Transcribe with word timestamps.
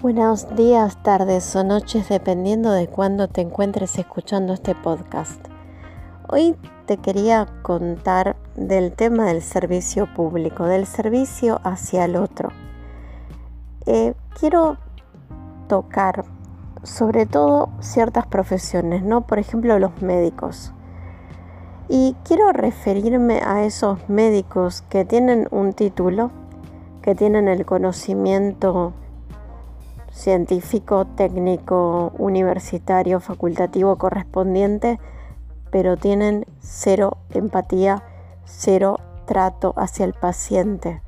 Buenos 0.00 0.54
días, 0.54 1.02
tardes 1.02 1.56
o 1.56 1.64
noches, 1.64 2.08
dependiendo 2.08 2.70
de 2.70 2.86
cuándo 2.86 3.26
te 3.26 3.40
encuentres 3.40 3.98
escuchando 3.98 4.52
este 4.52 4.76
podcast. 4.76 5.44
Hoy 6.28 6.54
te 6.86 6.98
quería 6.98 7.48
contar 7.62 8.36
del 8.54 8.92
tema 8.92 9.26
del 9.26 9.42
servicio 9.42 10.06
público, 10.14 10.66
del 10.66 10.86
servicio 10.86 11.60
hacia 11.64 12.04
el 12.04 12.14
otro. 12.14 12.50
Eh, 13.86 14.14
quiero 14.38 14.76
tocar 15.66 16.24
sobre 16.84 17.26
todo 17.26 17.70
ciertas 17.80 18.24
profesiones, 18.28 19.02
¿no? 19.02 19.22
Por 19.22 19.40
ejemplo, 19.40 19.80
los 19.80 20.00
médicos. 20.00 20.72
Y 21.88 22.14
quiero 22.22 22.52
referirme 22.52 23.40
a 23.44 23.64
esos 23.64 24.08
médicos 24.08 24.82
que 24.82 25.04
tienen 25.04 25.48
un 25.50 25.72
título, 25.72 26.30
que 27.02 27.16
tienen 27.16 27.48
el 27.48 27.66
conocimiento 27.66 28.92
científico, 30.18 31.06
técnico, 31.06 32.12
universitario, 32.18 33.20
facultativo 33.20 33.96
correspondiente, 33.96 34.98
pero 35.70 35.96
tienen 35.96 36.44
cero 36.60 37.18
empatía, 37.30 38.02
cero 38.44 38.98
trato 39.26 39.74
hacia 39.76 40.04
el 40.04 40.14
paciente, 40.14 41.02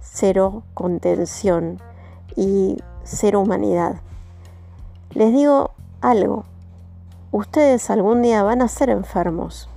cero 0.00 0.64
contención 0.74 1.80
y 2.34 2.82
cero 3.04 3.40
humanidad. 3.40 4.00
Les 5.10 5.32
digo 5.32 5.70
algo, 6.00 6.44
ustedes 7.30 7.88
algún 7.88 8.20
día 8.22 8.42
van 8.42 8.62
a 8.62 8.68
ser 8.68 8.90
enfermos, 8.90 9.68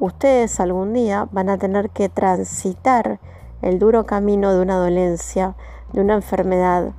ustedes 0.00 0.58
algún 0.58 0.94
día 0.94 1.28
van 1.30 1.48
a 1.48 1.58
tener 1.58 1.90
que 1.90 2.08
transitar 2.08 3.20
el 3.62 3.78
duro 3.78 4.04
camino 4.04 4.52
de 4.52 4.62
una 4.62 4.78
dolencia, 4.78 5.54
de 5.92 6.00
una 6.00 6.14
enfermedad, 6.14 6.92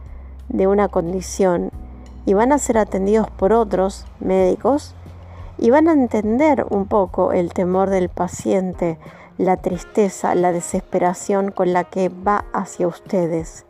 de 0.49 0.67
una 0.67 0.87
condición 0.87 1.71
y 2.25 2.33
van 2.33 2.51
a 2.51 2.57
ser 2.57 2.77
atendidos 2.77 3.29
por 3.31 3.53
otros 3.53 4.05
médicos 4.19 4.95
y 5.57 5.69
van 5.69 5.87
a 5.87 5.93
entender 5.93 6.65
un 6.69 6.85
poco 6.85 7.31
el 7.31 7.53
temor 7.53 7.89
del 7.89 8.09
paciente, 8.09 8.97
la 9.37 9.57
tristeza, 9.57 10.35
la 10.35 10.51
desesperación 10.51 11.51
con 11.51 11.73
la 11.73 11.83
que 11.85 12.09
va 12.09 12.45
hacia 12.53 12.87
ustedes. 12.87 13.65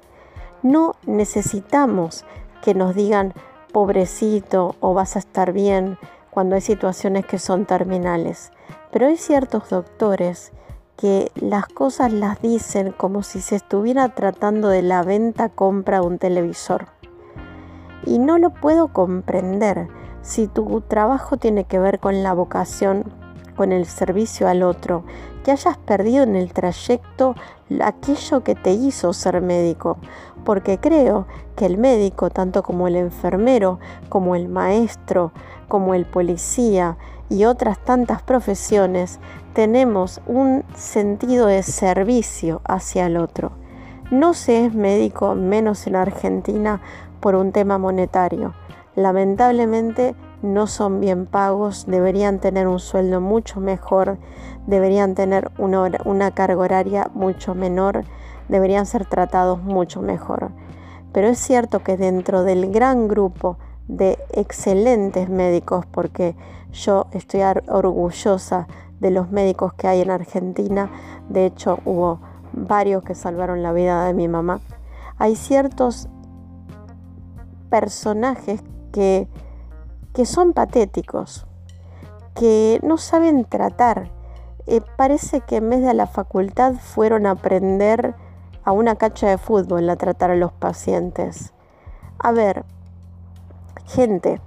No 0.64 0.95
necesitamos 1.05 2.25
que 2.61 2.73
nos 2.73 2.95
digan 2.95 3.33
pobrecito 3.72 4.75
o 4.80 4.94
vas 4.94 5.16
a 5.16 5.20
estar 5.20 5.53
bien 5.53 5.98
cuando 6.31 6.55
hay 6.55 6.61
situaciones 6.61 7.25
que 7.25 7.39
son 7.39 7.66
terminales. 7.66 8.52
Pero 8.92 9.08
hay 9.08 9.17
ciertos 9.17 9.70
doctores 9.70 10.52
que 10.97 11.31
las 11.35 11.67
cosas 11.67 12.11
las 12.11 12.41
dicen 12.41 12.91
como 12.91 13.21
si 13.21 13.39
se 13.39 13.55
estuviera 13.55 14.09
tratando 14.09 14.67
de 14.69 14.81
la 14.81 15.03
venta-compra 15.03 15.99
de 16.01 16.07
un 16.07 16.17
televisor. 16.17 16.87
Y 18.05 18.19
no 18.19 18.39
lo 18.39 18.49
puedo 18.49 18.91
comprender 18.91 19.87
si 20.21 20.47
tu 20.47 20.81
trabajo 20.81 21.37
tiene 21.37 21.65
que 21.65 21.79
ver 21.79 21.99
con 21.99 22.23
la 22.23 22.33
vocación, 22.33 23.03
con 23.55 23.71
el 23.71 23.85
servicio 23.85 24.47
al 24.47 24.63
otro, 24.63 25.03
que 25.43 25.51
hayas 25.51 25.77
perdido 25.77 26.23
en 26.23 26.35
el 26.35 26.51
trayecto 26.51 27.35
aquello 27.81 28.43
que 28.43 28.55
te 28.55 28.71
hizo 28.71 29.13
ser 29.13 29.41
médico, 29.41 29.97
porque 30.43 30.79
creo 30.79 31.27
que 31.55 31.65
el 31.65 31.77
médico, 31.77 32.29
tanto 32.29 32.63
como 32.63 32.87
el 32.87 32.95
enfermero, 32.95 33.79
como 34.09 34.35
el 34.35 34.47
maestro, 34.47 35.31
como 35.67 35.93
el 35.93 36.05
policía 36.05 36.97
y 37.30 37.45
otras 37.45 37.78
tantas 37.83 38.22
profesiones, 38.22 39.20
tenemos 39.53 40.22
un 40.28 40.64
sentido 40.75 41.47
de 41.47 41.64
servicio 41.64 42.61
hacia 42.66 43.08
el 43.08 43.17
otro. 43.17 43.52
No 44.11 44.33
se 44.33 44.66
es 44.66 44.73
médico 44.73 45.36
menos 45.36 45.88
en 45.88 45.95
Argentina 45.95 46.81
por 47.20 47.36
un 47.36 47.52
tema 47.52 47.78
monetario. 47.78 48.53
Lamentablemente 48.95 50.16
no 50.42 50.67
son 50.67 50.99
bien 50.99 51.26
pagos, 51.26 51.86
deberían 51.87 52.39
tener 52.39 52.67
un 52.67 52.80
sueldo 52.80 53.20
mucho 53.20 53.60
mejor, 53.60 54.17
deberían 54.66 55.16
tener 55.16 55.52
una, 55.58 55.89
una 56.05 56.32
carga 56.32 56.61
horaria 56.61 57.10
mucho 57.14 57.54
menor, 57.54 58.05
deberían 58.48 58.86
ser 58.86 59.05
tratados 59.05 59.61
mucho 59.61 60.02
mejor. 60.02 60.52
Pero 61.11 61.27
es 61.27 61.39
cierto 61.39 61.83
que 61.83 61.98
dentro 61.98 62.43
del 62.43 62.71
gran 62.71 63.08
grupo 63.08 63.58
de 63.87 64.17
excelentes 64.31 65.30
médicos, 65.30 65.86
porque 65.86 66.36
yo 66.71 67.08
estoy 67.11 67.42
orgullosa 67.67 68.67
de 68.99 69.11
los 69.11 69.31
médicos 69.31 69.73
que 69.73 69.87
hay 69.87 70.02
en 70.02 70.11
Argentina. 70.11 70.92
De 71.30 71.45
hecho, 71.45 71.80
hubo 71.86 72.20
varios 72.53 73.03
que 73.03 73.15
salvaron 73.15 73.64
la 73.64 73.73
vida 73.73 74.05
de 74.05 74.14
mi 74.14 74.27
mamá. 74.27 74.59
Hay 75.17 75.36
ciertos 75.36 76.09
personajes 77.70 78.64
que, 78.92 79.27
que 80.14 80.25
son 80.25 80.54
patéticos, 80.54 81.45
que 82.36 82.80
no 82.83 82.98
saben 82.98 83.45
tratar. 83.45 84.11
Eh, 84.65 84.81
parece 84.98 85.42
que 85.42 85.58
en 85.58 85.69
vez 85.69 85.81
de 85.81 85.93
la 85.93 86.08
facultad 86.08 86.73
fueron 86.73 87.25
a 87.25 87.31
aprender 87.31 88.15
a 88.64 88.73
una 88.73 88.95
cancha 88.95 89.30
de 89.30 89.37
fútbol 89.37 89.89
a 89.89 89.95
tratar 89.95 90.31
a 90.31 90.36
los 90.36 90.52
pacientes. 90.52 91.54
A 92.19 92.31
ver, 92.31 92.65
gente, 93.87 94.39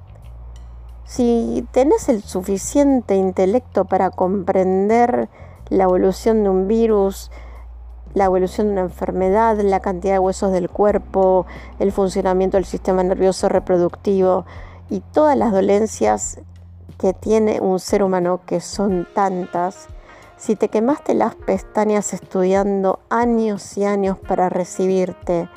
si 1.04 1.66
tenés 1.72 2.08
el 2.08 2.22
suficiente 2.22 3.16
intelecto 3.16 3.84
para 3.84 4.10
comprender 4.10 5.28
la 5.68 5.84
evolución 5.84 6.44
de 6.44 6.50
un 6.50 6.68
virus, 6.68 7.30
la 8.14 8.26
evolución 8.26 8.68
de 8.68 8.72
una 8.74 8.82
enfermedad, 8.82 9.58
la 9.60 9.80
cantidad 9.80 10.14
de 10.14 10.18
huesos 10.18 10.52
del 10.52 10.68
cuerpo, 10.68 11.46
el 11.78 11.92
funcionamiento 11.92 12.56
del 12.56 12.64
sistema 12.64 13.02
nervioso 13.02 13.48
reproductivo 13.48 14.44
y 14.88 15.00
todas 15.00 15.36
las 15.36 15.52
dolencias 15.52 16.40
que 16.98 17.12
tiene 17.12 17.60
un 17.60 17.80
ser 17.80 18.02
humano, 18.02 18.40
que 18.46 18.60
son 18.60 19.08
tantas, 19.14 19.88
si 20.36 20.56
te 20.56 20.68
quemaste 20.68 21.14
las 21.14 21.34
pestañas 21.34 22.12
estudiando 22.12 23.00
años 23.08 23.76
y 23.76 23.84
años 23.84 24.18
para 24.18 24.48
recibirte, 24.48 25.48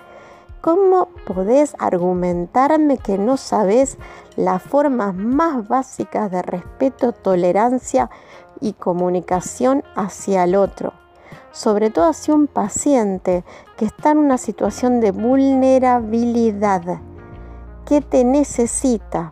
¿Cómo 0.64 1.10
podés 1.28 1.76
argumentarme 1.78 2.98
que 2.98 3.18
no 3.18 3.36
sabes 3.36 3.98
las 4.38 4.64
formas 4.64 5.14
más 5.14 5.68
básicas 5.68 6.32
de 6.32 6.42
respeto, 6.42 7.12
tolerancia 7.12 8.10
y 8.62 8.72
comunicación 8.72 9.84
hacia 9.94 10.46
el 10.46 10.56
otro? 10.56 10.94
Sobre 11.52 11.90
todo 11.90 12.06
hacia 12.06 12.34
un 12.34 12.48
paciente 12.48 13.44
que 13.76 13.84
está 13.84 14.12
en 14.12 14.20
una 14.20 14.38
situación 14.38 15.02
de 15.02 15.12
vulnerabilidad, 15.12 17.02
que 17.86 18.00
te 18.00 18.24
necesita. 18.24 19.32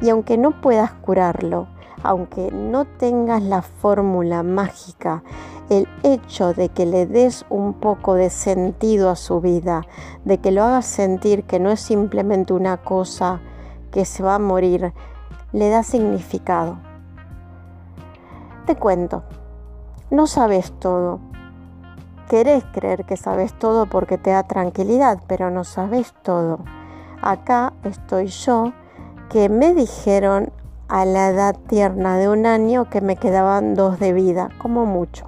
Y 0.00 0.10
aunque 0.10 0.38
no 0.38 0.60
puedas 0.60 0.92
curarlo, 0.92 1.66
aunque 2.04 2.52
no 2.52 2.84
tengas 2.84 3.42
la 3.42 3.62
fórmula 3.62 4.44
mágica, 4.44 5.24
el 5.78 5.88
hecho 6.02 6.52
de 6.52 6.68
que 6.68 6.84
le 6.84 7.06
des 7.06 7.46
un 7.48 7.72
poco 7.74 8.14
de 8.14 8.28
sentido 8.28 9.08
a 9.08 9.16
su 9.16 9.40
vida, 9.40 9.82
de 10.24 10.38
que 10.38 10.50
lo 10.50 10.64
hagas 10.64 10.86
sentir 10.86 11.44
que 11.44 11.58
no 11.58 11.70
es 11.70 11.80
simplemente 11.80 12.52
una 12.52 12.76
cosa 12.76 13.40
que 13.90 14.04
se 14.04 14.22
va 14.22 14.34
a 14.34 14.38
morir, 14.38 14.92
le 15.52 15.68
da 15.70 15.82
significado. 15.82 16.78
Te 18.66 18.76
cuento, 18.76 19.22
no 20.10 20.26
sabes 20.26 20.72
todo. 20.78 21.20
Querés 22.28 22.64
creer 22.72 23.04
que 23.04 23.16
sabes 23.16 23.52
todo 23.54 23.86
porque 23.86 24.18
te 24.18 24.30
da 24.30 24.42
tranquilidad, 24.42 25.22
pero 25.26 25.50
no 25.50 25.64
sabes 25.64 26.14
todo. 26.22 26.60
Acá 27.22 27.72
estoy 27.84 28.26
yo 28.26 28.72
que 29.30 29.48
me 29.48 29.74
dijeron 29.74 30.52
a 30.88 31.06
la 31.06 31.28
edad 31.28 31.56
tierna 31.68 32.18
de 32.18 32.28
un 32.28 32.44
año 32.44 32.90
que 32.90 33.00
me 33.00 33.16
quedaban 33.16 33.74
dos 33.74 33.98
de 33.98 34.12
vida, 34.12 34.50
como 34.58 34.84
mucho. 34.84 35.26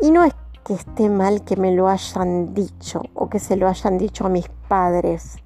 Y 0.00 0.10
no 0.10 0.22
es 0.22 0.32
que 0.64 0.74
esté 0.74 1.08
mal 1.08 1.42
que 1.42 1.56
me 1.56 1.72
lo 1.72 1.88
hayan 1.88 2.54
dicho 2.54 3.02
o 3.14 3.28
que 3.28 3.38
se 3.38 3.56
lo 3.56 3.68
hayan 3.68 3.98
dicho 3.98 4.26
a 4.26 4.28
mis 4.28 4.48
padres, 4.68 5.38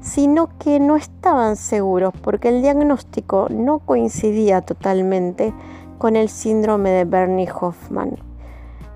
sino 0.00 0.56
que 0.58 0.80
no 0.80 0.96
estaban 0.96 1.56
seguros 1.56 2.14
porque 2.22 2.48
el 2.48 2.62
diagnóstico 2.62 3.48
no 3.50 3.80
coincidía 3.80 4.62
totalmente 4.62 5.52
con 5.98 6.16
el 6.16 6.28
síndrome 6.28 6.90
de 6.90 7.04
Bernie 7.04 7.50
Hoffman, 7.52 8.16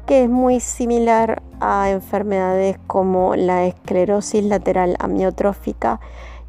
que 0.06 0.25
es 0.25 0.31
muy 0.31 0.61
similar 0.61 1.43
a 1.61 1.91
enfermedades 1.91 2.79
como 2.87 3.37
la 3.37 3.67
esclerosis 3.67 4.44
lateral 4.44 4.97
amiotrófica 4.99 6.00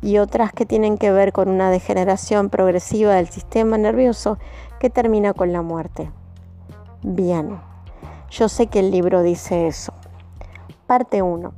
y 0.02 0.20
otras 0.20 0.54
que 0.54 0.66
tienen 0.66 0.98
que 0.98 1.12
ver 1.12 1.34
con 1.34 1.50
una 1.50 1.70
degeneración 1.70 2.50
progresiva 2.50 3.16
del 3.16 3.28
sistema 3.28 3.78
nervioso 3.78 4.38
que 4.80 4.90
termina 4.90 5.34
con 5.34 5.52
la 5.52 5.62
muerte. 5.62 6.12
Bien. 7.04 7.77
Yo 8.30 8.50
sé 8.50 8.68
que 8.68 8.80
el 8.80 8.92
libro 8.92 9.24
dice 9.24 9.68
eso. 9.68 9.94
Parte 10.86 11.22
1. 11.22 11.54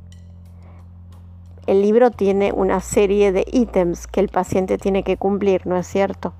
El 1.66 1.82
libro 1.82 2.10
tiene 2.10 2.52
una 2.52 2.80
serie 2.80 3.32
de 3.32 3.44
ítems 3.50 4.06
que 4.06 4.20
el 4.20 4.28
paciente 4.28 4.78
tiene 4.78 5.02
que 5.02 5.16
cumplir, 5.16 5.66
¿no 5.66 5.76
es 5.76 5.86
cierto? 5.88 6.32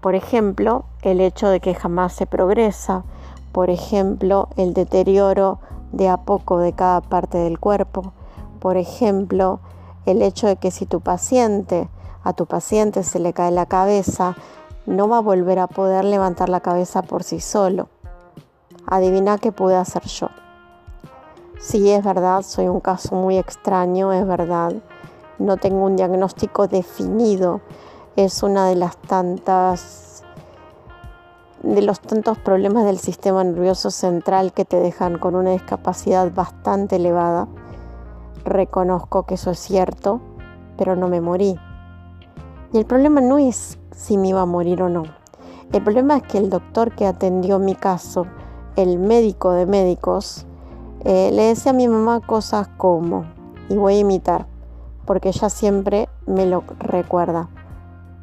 Por 0.00 0.14
ejemplo, 0.14 0.84
el 1.02 1.20
hecho 1.20 1.48
de 1.48 1.60
que 1.60 1.74
jamás 1.74 2.14
se 2.14 2.26
progresa, 2.26 3.04
por 3.52 3.68
ejemplo, 3.68 4.48
el 4.56 4.72
deterioro 4.72 5.60
de 5.92 6.08
a 6.08 6.16
poco 6.16 6.58
de 6.58 6.72
cada 6.72 7.00
parte 7.02 7.36
del 7.38 7.58
cuerpo, 7.58 8.12
por 8.60 8.76
ejemplo, 8.76 9.60
el 10.06 10.22
hecho 10.22 10.46
de 10.46 10.56
que 10.56 10.70
si 10.70 10.86
tu 10.86 11.00
paciente, 11.00 11.88
a 12.24 12.32
tu 12.32 12.46
paciente 12.46 13.02
se 13.02 13.18
le 13.18 13.34
cae 13.34 13.50
la 13.50 13.66
cabeza, 13.66 14.36
no 14.86 15.06
va 15.06 15.18
a 15.18 15.22
volver 15.22 15.58
a 15.58 15.66
poder 15.66 16.04
levantar 16.04 16.48
la 16.48 16.60
cabeza 16.60 17.02
por 17.02 17.24
sí 17.24 17.40
solo. 17.40 17.88
Adivina 18.90 19.36
qué 19.36 19.52
pude 19.52 19.76
hacer 19.76 20.04
yo. 20.04 20.28
Sí, 21.60 21.90
es 21.90 22.02
verdad, 22.02 22.40
soy 22.40 22.68
un 22.68 22.80
caso 22.80 23.14
muy 23.16 23.36
extraño, 23.36 24.14
es 24.14 24.26
verdad. 24.26 24.72
No 25.38 25.58
tengo 25.58 25.84
un 25.84 25.96
diagnóstico 25.96 26.68
definido. 26.68 27.60
Es 28.16 28.42
una 28.42 28.66
de 28.66 28.76
las 28.76 28.96
tantas 28.96 30.24
de 31.62 31.82
los 31.82 32.00
tantos 32.00 32.38
problemas 32.38 32.84
del 32.84 32.98
sistema 32.98 33.44
nervioso 33.44 33.90
central 33.90 34.52
que 34.52 34.64
te 34.64 34.78
dejan 34.78 35.18
con 35.18 35.34
una 35.34 35.50
discapacidad 35.50 36.32
bastante 36.32 36.96
elevada. 36.96 37.46
Reconozco 38.46 39.24
que 39.24 39.34
eso 39.34 39.50
es 39.50 39.58
cierto, 39.58 40.20
pero 40.78 40.96
no 40.96 41.08
me 41.08 41.20
morí. 41.20 41.58
Y 42.72 42.78
el 42.78 42.86
problema 42.86 43.20
no 43.20 43.36
es 43.36 43.78
si 43.90 44.16
me 44.16 44.28
iba 44.28 44.40
a 44.40 44.46
morir 44.46 44.82
o 44.82 44.88
no. 44.88 45.02
El 45.72 45.82
problema 45.82 46.16
es 46.16 46.22
que 46.22 46.38
el 46.38 46.48
doctor 46.48 46.94
que 46.94 47.06
atendió 47.06 47.58
mi 47.58 47.74
caso 47.74 48.26
el 48.78 49.00
médico 49.00 49.50
de 49.50 49.66
médicos, 49.66 50.46
eh, 51.04 51.30
le 51.32 51.42
decía 51.42 51.72
a 51.72 51.74
mi 51.74 51.88
mamá 51.88 52.20
cosas 52.20 52.68
como, 52.76 53.24
y 53.68 53.76
voy 53.76 53.94
a 53.94 53.98
imitar, 53.98 54.46
porque 55.04 55.30
ella 55.30 55.50
siempre 55.50 56.08
me 56.26 56.46
lo 56.46 56.62
recuerda. 56.78 57.48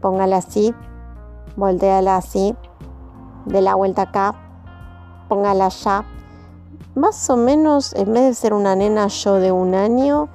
Póngala 0.02 0.38
así, 0.38 0.74
volteala 1.58 2.16
así, 2.16 2.56
de 3.46 3.62
la 3.62 3.76
vuelta 3.76 4.04
acá, 4.04 4.36
póngala 5.28 5.66
allá. 5.66 6.06
Más 6.96 7.30
o 7.30 7.36
menos, 7.36 7.94
en 7.94 8.14
vez 8.14 8.24
de 8.24 8.34
ser 8.34 8.54
una 8.54 8.78
nena 8.78 9.08
yo 9.08 9.34
de 9.36 9.52
un 9.52 9.76
año, 9.76 10.30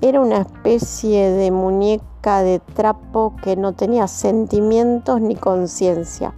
era 0.00 0.22
una 0.22 0.38
especie 0.38 1.30
de 1.32 1.50
muñeca 1.50 2.42
de 2.42 2.60
trapo 2.60 3.34
que 3.42 3.56
no 3.56 3.74
tenía 3.74 4.08
sentimientos 4.08 5.20
ni 5.20 5.36
conciencia. 5.36 6.32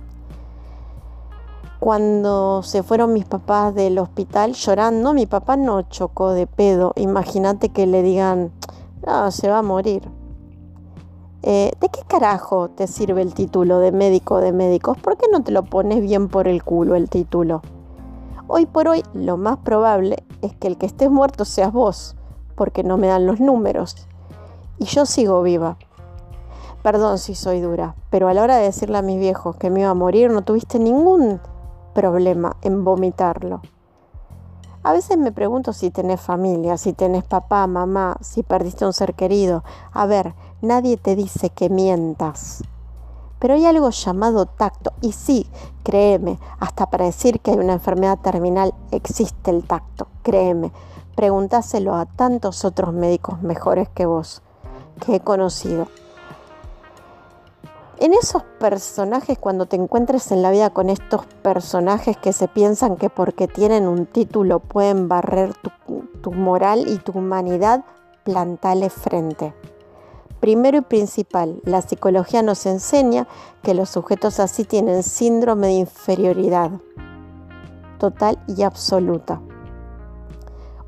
Cuando 1.81 2.65
se 2.65 2.83
fueron 2.83 3.13
mis 3.13 3.25
papás 3.25 3.73
del 3.73 4.01
hospital 4.01 4.55
llorando, 4.55 5.15
mi 5.15 5.27
papá 5.27 5.57
no 5.57 5.83
chocó 5.83 6.33
de 6.33 6.49
pedo. 6.49 6.93
Imagínate 6.97 7.69
que 7.69 7.87
le 7.87 8.03
digan, 8.03 8.51
no, 9.07 9.31
se 9.31 9.49
va 9.49 9.59
a 9.59 9.63
morir. 9.63 10.03
Eh, 11.43 11.71
¿De 11.81 11.89
qué 11.89 12.01
carajo 12.09 12.69
te 12.69 12.89
sirve 12.89 13.23
el 13.23 13.33
título 13.33 13.79
de 13.79 13.93
médico 13.93 14.41
de 14.41 14.51
médicos? 14.51 14.99
¿Por 14.99 15.17
qué 15.17 15.27
no 15.31 15.45
te 15.45 15.53
lo 15.53 15.63
pones 15.63 16.03
bien 16.03 16.27
por 16.27 16.49
el 16.49 16.65
culo 16.65 16.97
el 16.97 17.09
título? 17.09 17.63
Hoy 18.49 18.67
por 18.67 18.89
hoy 18.89 19.05
lo 19.15 19.37
más 19.37 19.59
probable 19.59 20.25
es 20.43 20.57
que 20.57 20.67
el 20.67 20.79
que 20.79 20.87
estés 20.87 21.13
muerto 21.13 21.45
seas 21.45 21.73
vos, 21.73 22.17
porque 22.57 22.83
no 22.83 22.97
me 22.97 23.07
dan 23.07 23.25
los 23.25 23.39
números. 23.39 24.09
Y 24.79 24.87
yo 24.87 25.07
sigo 25.07 25.43
viva. 25.43 25.79
Perdón 26.83 27.19
si 27.19 27.37
soy 27.37 27.61
dura, 27.61 27.95
pero 28.11 28.27
a 28.27 28.35
la 28.35 28.43
hora 28.43 28.57
de 28.57 28.65
decirle 28.65 28.99
a 28.99 29.03
mis 29.03 29.21
viejos 29.21 29.55
que 29.57 29.71
me 29.71 29.81
iba 29.81 29.91
a 29.91 29.95
morir 29.95 30.33
no 30.33 30.43
tuviste 30.43 30.81
ningún 30.81 31.41
problema 31.94 32.56
en 32.62 32.85
vomitarlo. 32.85 33.61
A 34.82 34.93
veces 34.93 35.19
me 35.19 35.32
pregunto 35.32 35.73
si 35.73 35.90
tenés 35.90 36.20
familia, 36.20 36.79
si 36.79 36.93
tenés 36.93 37.25
papá, 37.25 37.67
mamá, 37.67 38.17
si 38.20 38.43
perdiste 38.43 38.87
un 38.87 38.93
ser 38.93 39.14
querido. 39.14 39.64
A 39.93 40.06
ver, 40.06 40.35
nadie 40.62 40.96
te 40.96 41.17
dice 41.17 41.50
que 41.50 41.69
mientas. 41.69 42.62
Pero 43.38 43.55
hay 43.55 43.67
algo 43.67 43.90
llamado 43.90 44.46
tacto. 44.46 44.93
Y 45.00 45.12
sí, 45.12 45.46
créeme, 45.82 46.38
hasta 46.61 46.87
para 46.87 47.05
decir 47.05 47.40
que 47.40 47.50
hay 47.50 47.58
una 47.58 47.75
enfermedad 47.75 48.19
terminal 48.20 48.73
existe 48.90 49.50
el 49.50 49.64
tacto. 49.64 50.06
Créeme, 50.23 50.73
pregúntaselo 51.17 51.94
a 51.94 52.06
tantos 52.06 52.64
otros 52.64 52.94
médicos 52.94 53.43
mejores 53.43 53.88
que 53.88 54.06
vos 54.06 54.43
que 55.05 55.17
he 55.17 55.20
conocido. 55.20 55.88
En 58.00 58.15
esos 58.15 58.45
personajes, 58.61 59.39
cuando 59.41 59.67
te 59.67 59.75
encuentres 59.75 60.31
en 60.31 60.41
la 60.41 60.53
vida 60.53 60.71
con 60.71 60.89
estos 60.89 61.27
personajes 61.43 62.17
que 62.17 62.33
se 62.33 62.47
piensan 62.47 62.95
que 62.95 63.11
porque 63.11 63.49
tienen 63.49 63.89
un 63.89 64.06
título 64.06 64.61
pueden 64.61 65.09
barrer 65.09 65.53
tu, 66.23 66.31
moral 66.31 66.87
y 66.87 66.99
tu 66.99 67.19
humanidad, 67.19 67.85
plantale 68.23 68.89
frente. 68.89 69.53
Primero 70.39 70.79
y 70.79 70.83
principal, 70.83 71.61
la 71.65 71.83
psicología 71.83 72.41
nos 72.43 72.67
enseña 72.67 73.27
que 73.65 73.75
los 73.75 73.89
sujetos 73.89 74.39
así 74.39 74.62
tienen 74.62 75.03
síndrome 75.03 75.67
de 75.67 75.73
inferioridad 75.73 76.71
total 77.99 78.39
y 78.47 78.62
absoluta. 78.62 79.41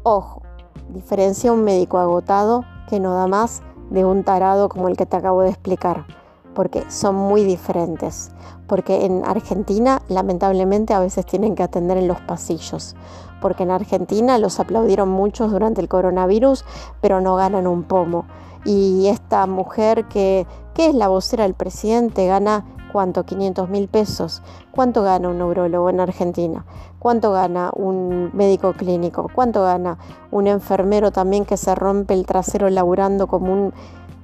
Ojo, 0.04 0.42
diferencia 0.90 1.52
un 1.52 1.64
médico 1.64 1.98
agotado 1.98 2.64
que 2.88 3.00
no 3.00 3.14
da 3.14 3.26
más 3.26 3.62
de 3.90 4.04
un 4.04 4.22
tarado 4.22 4.68
como 4.68 4.86
el 4.86 4.96
que 4.96 5.06
te 5.06 5.16
acabo 5.16 5.40
de 5.40 5.50
explicar 5.50 6.19
porque 6.54 6.84
son 6.90 7.14
muy 7.14 7.44
diferentes. 7.44 8.30
Porque 8.66 9.04
en 9.04 9.24
Argentina 9.24 10.02
lamentablemente 10.08 10.94
a 10.94 11.00
veces 11.00 11.26
tienen 11.26 11.54
que 11.54 11.62
atender 11.62 11.96
en 11.96 12.08
los 12.08 12.20
pasillos. 12.20 12.96
Porque 13.40 13.62
en 13.62 13.70
Argentina 13.70 14.38
los 14.38 14.60
aplaudieron 14.60 15.08
muchos 15.08 15.50
durante 15.50 15.80
el 15.80 15.88
coronavirus, 15.88 16.64
pero 17.00 17.20
no 17.20 17.36
ganan 17.36 17.66
un 17.66 17.84
pomo. 17.84 18.26
Y 18.64 19.06
esta 19.06 19.46
mujer 19.46 20.04
que, 20.04 20.46
que 20.74 20.88
es 20.88 20.94
la 20.94 21.08
vocera 21.08 21.44
del 21.44 21.54
presidente 21.54 22.26
gana 22.26 22.64
¿Cuánto? 22.92 23.24
500 23.24 23.68
mil 23.68 23.88
pesos. 23.88 24.42
¿Cuánto 24.72 25.02
gana 25.02 25.28
un 25.28 25.38
neurólogo 25.38 25.90
en 25.90 26.00
Argentina? 26.00 26.64
¿Cuánto 26.98 27.30
gana 27.32 27.70
un 27.74 28.30
médico 28.34 28.72
clínico? 28.72 29.30
¿Cuánto 29.32 29.62
gana 29.62 29.98
un 30.30 30.48
enfermero 30.48 31.12
también 31.12 31.44
que 31.44 31.56
se 31.56 31.74
rompe 31.74 32.14
el 32.14 32.26
trasero 32.26 32.68
laburando 32.68 33.28
como 33.28 33.52
un 33.52 33.72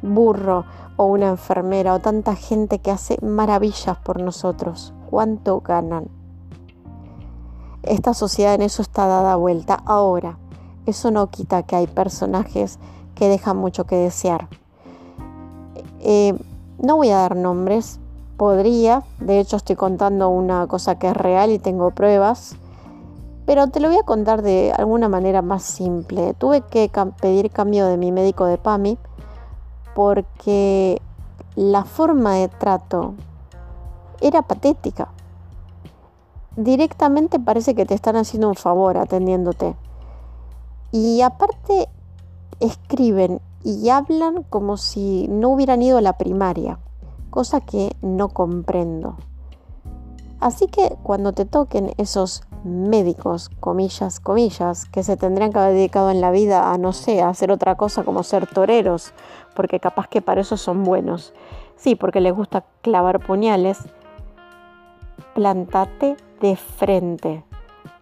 burro? 0.03 0.65
O 0.97 1.07
una 1.07 1.29
enfermera 1.29 1.95
o 1.95 2.01
tanta 2.01 2.35
gente 2.35 2.79
que 2.79 2.91
hace 2.91 3.19
maravillas 3.23 3.97
por 3.99 4.21
nosotros. 4.21 4.93
¿Cuánto 5.11 5.61
ganan? 5.61 6.09
Esta 7.83 8.15
sociedad 8.15 8.55
en 8.55 8.63
eso 8.63 8.83
está 8.83 9.07
dada 9.07 9.37
vuelta. 9.37 9.83
Ahora, 9.85 10.39
eso 10.87 11.11
no 11.11 11.29
quita 11.29 11.63
que 11.63 11.77
hay 11.77 11.87
personajes 11.87 12.79
que 13.15 13.29
dejan 13.29 13.57
mucho 13.57 13.85
que 13.85 13.97
desear. 13.97 14.49
Eh, 16.01 16.35
no 16.79 16.97
voy 16.97 17.11
a 17.11 17.17
dar 17.17 17.37
nombres, 17.37 18.01
podría, 18.37 19.03
de 19.19 19.41
hecho 19.41 19.57
estoy 19.57 19.77
contando 19.77 20.29
una 20.29 20.67
cosa 20.67 20.99
que 20.99 21.09
es 21.09 21.17
real 21.17 21.51
y 21.51 21.59
tengo 21.59 21.91
pruebas, 21.91 22.57
pero 23.47 23.69
te 23.69 23.81
lo 23.81 23.89
voy 23.89 23.99
a 23.99 24.03
contar 24.03 24.43
de 24.43 24.73
alguna 24.77 25.09
manera 25.09 25.41
más 25.41 25.63
simple. 25.63 26.35
Tuve 26.35 26.63
que 26.63 26.91
pedir 27.21 27.51
cambio 27.51 27.87
de 27.87 27.97
mi 27.97 28.13
médico 28.13 28.45
de 28.45 28.59
PAMI 28.59 28.99
porque 29.97 31.01
la 31.55 31.85
forma 31.85 32.35
de 32.35 32.49
trato 32.49 33.15
era 34.21 34.43
patética. 34.43 35.09
Directamente 36.55 37.41
parece 37.41 37.75
que 37.75 37.87
te 37.87 37.95
están 37.95 38.17
haciendo 38.17 38.51
un 38.51 38.57
favor 38.57 38.99
atendiéndote. 38.99 39.75
Y 40.93 41.23
aparte 41.23 41.89
escriben 42.61 43.41
y 43.65 43.89
hablan 43.89 44.43
como 44.43 44.77
si 44.77 45.29
no 45.29 45.49
hubieran 45.49 45.81
ido 45.81 45.97
a 45.97 46.03
la 46.03 46.19
primaria, 46.19 46.79
cosa 47.31 47.63
que 47.63 47.97
no 48.03 48.29
comprendo. 48.29 49.17
Así 50.41 50.67
que 50.67 50.95
cuando 51.03 51.33
te 51.33 51.47
toquen 51.47 51.95
esos 51.97 52.43
médicos, 52.67 53.49
comillas, 53.61 54.21
comillas, 54.21 54.85
que 54.87 55.03
se 55.03 55.17
tendrían 55.17 55.53
que 55.53 55.59
haber 55.59 55.75
dedicado 55.75 56.11
en 56.11 56.21
la 56.21 56.31
vida 56.31 56.73
a, 56.73 56.79
no 56.79 56.93
sé, 56.93 57.23
a 57.23 57.29
hacer 57.29 57.51
otra 57.51 57.77
cosa 57.77 58.03
como 58.03 58.23
ser 58.23 58.47
toreros, 58.47 59.13
porque 59.55 59.81
capaz 59.81 60.09
que 60.09 60.21
para 60.21 60.41
eso 60.41 60.57
son 60.57 60.85
buenos. 60.85 61.33
Sí, 61.77 61.95
porque 61.95 62.21
les 62.21 62.35
gusta 62.35 62.65
clavar 62.83 63.21
puñales. 63.21 63.79
Plantate 65.35 66.17
de 66.41 66.57
frente, 66.57 67.45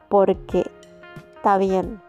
porque 0.08 0.64
está 1.36 1.58
bien. 1.58 2.00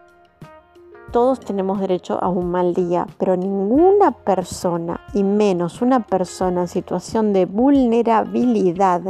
Todos 1.12 1.40
tenemos 1.40 1.80
derecho 1.80 2.18
a 2.22 2.28
un 2.28 2.50
mal 2.50 2.74
día, 2.74 3.06
pero 3.18 3.36
ninguna 3.36 4.10
persona, 4.10 5.00
y 5.14 5.22
menos 5.22 5.80
una 5.80 6.00
persona 6.00 6.62
en 6.62 6.68
situación 6.68 7.32
de 7.32 7.46
vulnerabilidad, 7.46 9.02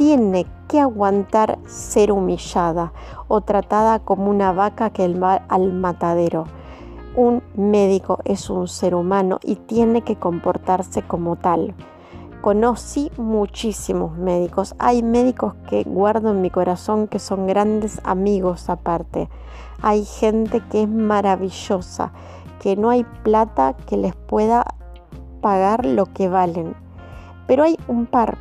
tiene 0.00 0.46
que 0.66 0.80
aguantar 0.80 1.58
ser 1.66 2.10
humillada 2.10 2.94
o 3.28 3.42
tratada 3.42 3.98
como 3.98 4.30
una 4.30 4.50
vaca 4.50 4.88
que 4.88 5.06
va 5.12 5.42
al 5.50 5.74
matadero. 5.74 6.46
Un 7.16 7.42
médico 7.54 8.18
es 8.24 8.48
un 8.48 8.66
ser 8.66 8.94
humano 8.94 9.40
y 9.44 9.56
tiene 9.56 10.00
que 10.00 10.16
comportarse 10.16 11.02
como 11.02 11.36
tal. 11.36 11.74
Conocí 12.40 13.12
muchísimos 13.18 14.16
médicos. 14.16 14.74
Hay 14.78 15.02
médicos 15.02 15.52
que 15.68 15.82
guardo 15.82 16.30
en 16.30 16.40
mi 16.40 16.48
corazón 16.48 17.06
que 17.06 17.18
son 17.18 17.46
grandes 17.46 18.00
amigos 18.02 18.70
aparte. 18.70 19.28
Hay 19.82 20.06
gente 20.06 20.62
que 20.70 20.84
es 20.84 20.88
maravillosa, 20.88 22.12
que 22.58 22.74
no 22.74 22.88
hay 22.88 23.04
plata 23.22 23.74
que 23.74 23.98
les 23.98 24.16
pueda 24.16 24.64
pagar 25.42 25.84
lo 25.84 26.06
que 26.06 26.30
valen. 26.30 26.74
Pero 27.46 27.64
hay 27.64 27.76
un 27.86 28.06
par 28.06 28.38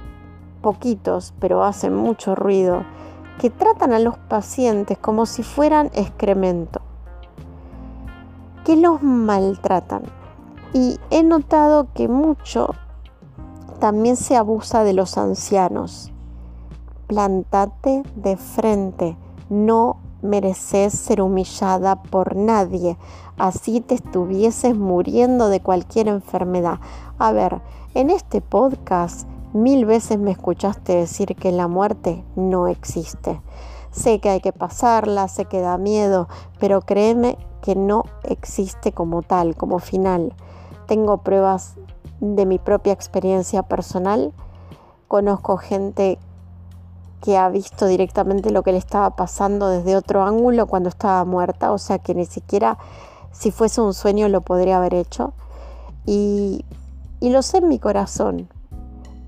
poquitos, 0.62 1.34
pero 1.40 1.64
hacen 1.64 1.96
mucho 1.96 2.36
ruido, 2.36 2.84
que 3.40 3.50
tratan 3.50 3.94
a 3.94 4.00
los 4.00 4.18
pacientes 4.18 4.98
como 4.98 5.26
si 5.26 5.44
fueran 5.44 5.90
excremento, 5.94 6.82
que 8.66 8.76
los 8.76 9.02
maltratan. 9.02 10.04
Y 10.74 11.00
he 11.10 11.24
notado 11.24 11.88
que 11.94 12.08
mucho 12.08 12.76
también 13.80 14.18
se 14.18 14.36
abusa 14.36 14.84
de 14.84 14.94
los 14.94 15.18
ancianos. 15.18 16.12
Plantate 17.08 18.04
de 18.16 18.38
frente, 18.38 19.18
no 19.50 19.98
mereces 20.22 20.94
ser 20.94 21.22
humillada 21.22 22.04
por 22.04 22.36
nadie, 22.36 22.98
así 23.38 23.80
te 23.80 23.96
estuvieses 23.96 24.76
muriendo 24.76 25.48
de 25.48 25.62
cualquier 25.62 26.10
enfermedad. 26.10 26.80
A 27.18 27.32
ver, 27.32 27.62
en 27.96 28.10
este 28.10 28.42
podcast 28.42 29.28
mil 29.54 29.86
veces 29.86 30.20
me 30.20 30.32
escuchaste 30.32 30.96
decir 30.96 31.36
que 31.36 31.52
la 31.52 31.68
muerte 31.68 32.24
no 32.36 32.68
existe. 32.68 33.42
Sé 33.92 34.20
que 34.20 34.30
hay 34.30 34.42
que 34.42 34.54
pasarla, 34.54 35.28
sé 35.28 35.46
que 35.46 35.62
da 35.62 35.78
miedo, 35.78 36.28
pero 36.60 36.82
créeme 36.82 37.38
que 37.62 37.76
no 37.76 38.04
existe 38.24 38.92
como 38.92 39.22
tal, 39.22 39.56
como 39.56 39.80
final. 39.80 40.34
Tengo 40.88 41.18
pruebas 41.18 41.76
de 42.20 42.46
mi 42.46 42.60
propia 42.60 42.94
experiencia 42.94 43.64
personal. 43.64 44.34
Conozco 45.08 45.58
gente 45.58 46.20
que 47.22 47.38
ha 47.38 47.50
visto 47.50 47.86
directamente 47.88 48.52
lo 48.52 48.64
que 48.64 48.72
le 48.72 48.78
estaba 48.78 49.16
pasando 49.16 49.68
desde 49.68 49.98
otro 49.98 50.24
ángulo 50.24 50.68
cuando 50.68 50.90
estaba 50.90 51.26
muerta, 51.26 51.72
o 51.72 51.78
sea 51.78 52.00
que 52.00 52.16
ni 52.16 52.26
siquiera 52.26 52.78
si 53.32 53.52
fuese 53.52 53.82
un 53.82 53.94
sueño 53.94 54.30
lo 54.30 54.42
podría 54.42 54.78
haber 54.78 54.94
hecho. 54.94 55.34
Y, 56.06 56.66
lo 57.22 57.42
sé 57.42 57.58
en 57.58 57.68
mi 57.68 57.80
corazón, 57.80 58.50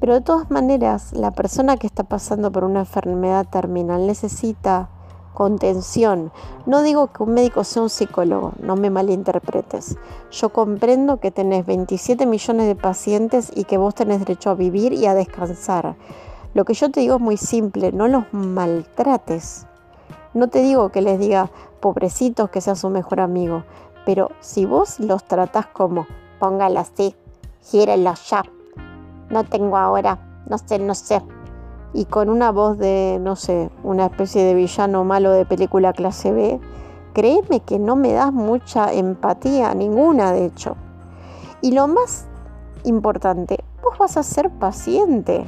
pero 0.01 0.15
de 0.15 0.21
todas 0.21 0.49
maneras, 0.49 1.13
la 1.13 1.29
persona 1.29 1.77
que 1.77 1.85
está 1.85 2.03
pasando 2.03 2.51
por 2.51 2.63
una 2.63 2.79
enfermedad 2.79 3.45
terminal 3.47 4.07
necesita 4.07 4.89
contención. 5.35 6.31
No 6.65 6.81
digo 6.81 7.13
que 7.13 7.21
un 7.21 7.35
médico 7.35 7.63
sea 7.63 7.83
un 7.83 7.89
psicólogo, 7.91 8.53
no 8.59 8.75
me 8.75 8.89
malinterpretes. 8.89 9.97
Yo 10.31 10.49
comprendo 10.49 11.19
que 11.19 11.29
tenés 11.29 11.67
27 11.67 12.25
millones 12.25 12.65
de 12.65 12.75
pacientes 12.75 13.51
y 13.55 13.65
que 13.65 13.77
vos 13.77 13.93
tenés 13.93 14.17
derecho 14.17 14.49
a 14.49 14.55
vivir 14.55 14.91
y 14.91 15.05
a 15.05 15.13
descansar. 15.13 15.95
Lo 16.55 16.65
que 16.65 16.73
yo 16.73 16.89
te 16.89 17.01
digo 17.01 17.17
es 17.17 17.21
muy 17.21 17.37
simple, 17.37 17.91
no 17.91 18.07
los 18.07 18.23
maltrates. 18.33 19.67
No 20.33 20.47
te 20.47 20.63
digo 20.63 20.89
que 20.89 21.01
les 21.01 21.19
diga, 21.19 21.51
pobrecitos, 21.79 22.49
que 22.49 22.59
sea 22.59 22.73
su 22.73 22.89
mejor 22.89 23.19
amigo, 23.19 23.65
pero 24.03 24.31
si 24.39 24.65
vos 24.65 24.99
los 24.99 25.23
tratás 25.25 25.67
como, 25.67 26.07
póngalo 26.39 26.79
así, 26.79 27.15
gírenlo 27.61 28.15
ya, 28.27 28.43
no 29.31 29.43
tengo 29.43 29.77
ahora, 29.77 30.19
no 30.47 30.57
sé, 30.57 30.79
no 30.79 30.93
sé. 30.93 31.21
Y 31.93 32.05
con 32.05 32.29
una 32.29 32.51
voz 32.51 32.77
de, 32.77 33.17
no 33.21 33.35
sé, 33.35 33.69
una 33.83 34.05
especie 34.05 34.43
de 34.43 34.53
villano 34.53 35.03
malo 35.03 35.31
de 35.31 35.45
película 35.45 35.93
clase 35.93 36.31
B, 36.31 36.59
créeme 37.13 37.61
que 37.61 37.79
no 37.79 37.95
me 37.95 38.13
das 38.13 38.31
mucha 38.31 38.93
empatía, 38.93 39.73
ninguna 39.73 40.31
de 40.31 40.45
hecho. 40.45 40.77
Y 41.61 41.71
lo 41.73 41.87
más 41.87 42.27
importante, 42.83 43.63
vos 43.83 43.97
vas 43.97 44.17
a 44.17 44.23
ser 44.23 44.49
paciente. 44.49 45.45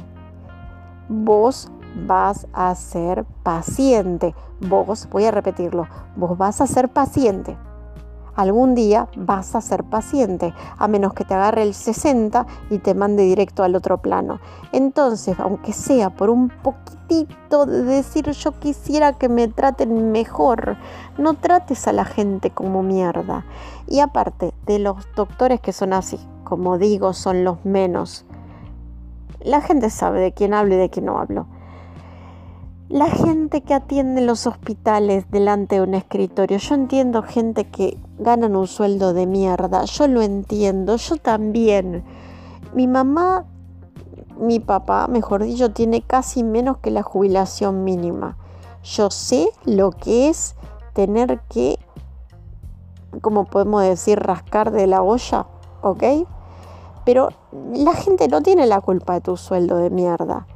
Vos 1.08 1.70
vas 2.06 2.46
a 2.52 2.74
ser 2.74 3.24
paciente. 3.42 4.34
Vos, 4.60 5.08
voy 5.10 5.24
a 5.24 5.30
repetirlo, 5.30 5.86
vos 6.16 6.36
vas 6.38 6.60
a 6.60 6.66
ser 6.66 6.88
paciente 6.88 7.56
algún 8.36 8.74
día 8.74 9.08
vas 9.16 9.54
a 9.54 9.60
ser 9.60 9.84
paciente, 9.84 10.54
a 10.78 10.88
menos 10.88 11.14
que 11.14 11.24
te 11.24 11.34
agarre 11.34 11.62
el 11.62 11.74
60 11.74 12.46
y 12.70 12.78
te 12.78 12.94
mande 12.94 13.22
directo 13.22 13.62
al 13.62 13.76
otro 13.76 13.98
plano. 13.98 14.40
Entonces, 14.72 15.38
aunque 15.38 15.72
sea 15.72 16.10
por 16.10 16.30
un 16.30 16.48
poquitito 16.48 17.66
de 17.66 17.82
decir 17.82 18.30
yo 18.30 18.58
quisiera 18.58 19.12
que 19.12 19.28
me 19.28 19.48
traten 19.48 20.12
mejor, 20.12 20.76
no 21.18 21.34
trates 21.34 21.86
a 21.86 21.92
la 21.92 22.04
gente 22.04 22.50
como 22.50 22.82
mierda. 22.82 23.44
Y 23.86 24.00
aparte 24.00 24.52
de 24.66 24.78
los 24.78 24.96
doctores 25.14 25.60
que 25.60 25.72
son 25.72 25.92
así, 25.92 26.18
como 26.44 26.78
digo, 26.78 27.12
son 27.12 27.44
los 27.44 27.64
menos. 27.64 28.24
La 29.40 29.60
gente 29.60 29.90
sabe 29.90 30.20
de 30.20 30.32
quién 30.32 30.54
hablo 30.54 30.74
y 30.74 30.78
de 30.78 30.90
quién 30.90 31.06
no 31.06 31.18
hablo. 31.18 31.46
La 32.88 33.06
gente 33.06 33.62
que 33.62 33.74
atiende 33.74 34.20
los 34.20 34.46
hospitales 34.46 35.30
delante 35.30 35.76
de 35.76 35.82
un 35.82 35.94
escritorio, 35.94 36.58
yo 36.58 36.74
entiendo 36.74 37.22
gente 37.22 37.64
que 37.64 37.98
ganan 38.18 38.56
un 38.56 38.66
sueldo 38.66 39.12
de 39.12 39.26
mierda, 39.26 39.84
yo 39.84 40.06
lo 40.06 40.22
entiendo, 40.22 40.96
yo 40.96 41.16
también. 41.16 42.04
Mi 42.74 42.86
mamá, 42.86 43.44
mi 44.38 44.60
papá, 44.60 45.06
mejor 45.08 45.44
dicho, 45.44 45.70
tiene 45.70 46.02
casi 46.02 46.42
menos 46.42 46.78
que 46.78 46.90
la 46.90 47.02
jubilación 47.02 47.84
mínima. 47.84 48.36
Yo 48.82 49.10
sé 49.10 49.48
lo 49.64 49.90
que 49.90 50.28
es 50.28 50.56
tener 50.92 51.40
que, 51.48 51.78
como 53.20 53.44
podemos 53.44 53.82
decir, 53.82 54.18
rascar 54.18 54.70
de 54.70 54.86
la 54.86 55.02
olla, 55.02 55.46
¿ok? 55.82 56.04
Pero 57.04 57.28
la 57.72 57.94
gente 57.94 58.28
no 58.28 58.42
tiene 58.42 58.66
la 58.66 58.80
culpa 58.80 59.14
de 59.14 59.20
tu 59.20 59.36
sueldo 59.36 59.76
de 59.76 59.90
mierda. 59.90 60.46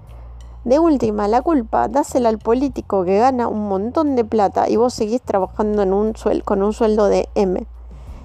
De 0.64 0.78
última, 0.78 1.28
la 1.28 1.40
culpa 1.40 1.88
dásela 1.88 2.28
al 2.28 2.38
político 2.38 3.04
que 3.04 3.18
gana 3.18 3.48
un 3.48 3.68
montón 3.68 4.16
de 4.16 4.24
plata 4.24 4.68
y 4.68 4.76
vos 4.76 4.92
seguís 4.92 5.22
trabajando 5.22 5.82
en 5.82 5.92
un 5.92 6.14
con 6.44 6.62
un 6.62 6.72
sueldo 6.72 7.06
de 7.06 7.28
M. 7.34 7.66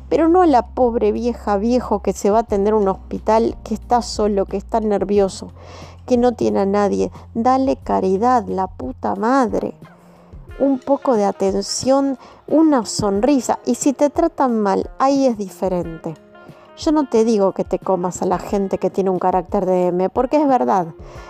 Pero 0.09 0.27
no 0.27 0.41
a 0.41 0.47
la 0.47 0.63
pobre 0.63 1.11
vieja, 1.11 1.57
viejo 1.57 2.01
que 2.01 2.11
se 2.11 2.31
va 2.31 2.39
a 2.39 2.41
atender 2.41 2.73
un 2.73 2.87
hospital, 2.87 3.55
que 3.63 3.73
está 3.73 4.01
solo, 4.01 4.45
que 4.45 4.57
está 4.57 4.79
nervioso, 4.79 5.51
que 6.05 6.17
no 6.17 6.33
tiene 6.33 6.61
a 6.61 6.65
nadie. 6.65 7.11
Dale 7.33 7.77
caridad, 7.77 8.45
la 8.47 8.67
puta 8.67 9.15
madre. 9.15 9.75
Un 10.59 10.79
poco 10.79 11.15
de 11.15 11.25
atención, 11.25 12.17
una 12.47 12.85
sonrisa. 12.85 13.59
Y 13.65 13.75
si 13.75 13.93
te 13.93 14.09
tratan 14.09 14.59
mal, 14.59 14.89
ahí 14.99 15.27
es 15.27 15.37
diferente. 15.37 16.15
Yo 16.75 16.91
no 16.91 17.07
te 17.07 17.23
digo 17.23 17.51
que 17.51 17.63
te 17.63 17.77
comas 17.77 18.23
a 18.23 18.25
la 18.25 18.39
gente 18.39 18.79
que 18.79 18.89
tiene 18.89 19.11
un 19.11 19.19
carácter 19.19 19.67
de 19.67 19.87
M, 19.87 20.09
porque 20.09 20.41
es 20.41 20.47
verdad, 20.47 20.87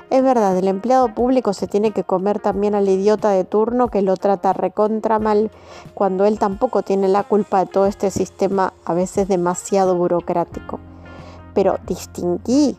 es 0.09 0.23
verdad, 0.23 0.57
el 0.57 0.69
empleado 0.69 1.13
público 1.13 1.51
se 1.51 1.67
tiene 1.67 1.91
que 1.91 2.05
comer 2.05 2.39
también 2.39 2.75
al 2.75 2.88
idiota 2.88 3.29
de 3.29 3.43
turno 3.43 3.89
que 3.89 4.01
lo 4.01 4.15
trata 4.15 4.53
recontra 4.53 5.19
mal, 5.19 5.51
cuando 5.93 6.23
él 6.23 6.39
tampoco 6.39 6.81
tiene 6.81 7.09
la 7.09 7.23
culpa 7.23 7.59
de 7.59 7.65
todo 7.65 7.88
este 7.88 8.09
sistema 8.09 8.71
a 8.85 8.93
veces 8.93 9.27
demasiado 9.27 9.95
burocrático. 9.97 10.79
Pero 11.53 11.77
distinguí, 11.85 12.77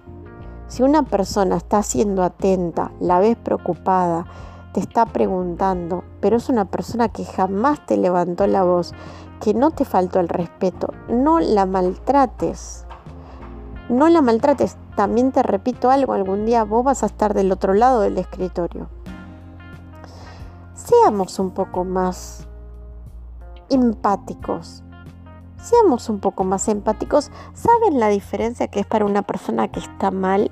si 0.66 0.82
una 0.82 1.02
persona 1.02 1.58
está 1.58 1.82
siendo 1.82 2.22
atenta, 2.22 2.92
la 2.98 3.18
ves 3.18 3.36
preocupada, 3.36 4.24
te 4.72 4.80
está 4.80 5.04
preguntando, 5.06 6.02
pero 6.20 6.38
es 6.38 6.48
una 6.48 6.64
persona 6.64 7.08
que 7.10 7.24
jamás 7.24 7.84
te 7.84 7.98
levantó 7.98 8.46
la 8.46 8.64
voz, 8.64 8.92
que 9.40 9.54
no 9.54 9.70
te 9.70 9.84
faltó 9.84 10.20
el 10.20 10.28
respeto, 10.28 10.92
no 11.08 11.40
la 11.40 11.66
maltrates. 11.66 12.86
No 13.88 14.08
la 14.08 14.22
maltrates. 14.22 14.76
También 14.96 15.32
te 15.32 15.42
repito 15.42 15.90
algo, 15.90 16.14
algún 16.14 16.46
día 16.46 16.64
vos 16.64 16.84
vas 16.84 17.02
a 17.02 17.06
estar 17.06 17.34
del 17.34 17.52
otro 17.52 17.74
lado 17.74 18.00
del 18.00 18.16
escritorio. 18.16 18.88
Seamos 20.74 21.38
un 21.38 21.50
poco 21.50 21.84
más 21.84 22.46
empáticos. 23.68 24.82
Seamos 25.56 26.08
un 26.08 26.20
poco 26.20 26.44
más 26.44 26.68
empáticos. 26.68 27.30
¿Saben 27.54 27.98
la 27.98 28.08
diferencia 28.08 28.68
que 28.68 28.80
es 28.80 28.86
para 28.86 29.04
una 29.04 29.22
persona 29.22 29.68
que 29.68 29.80
está 29.80 30.10
mal 30.10 30.50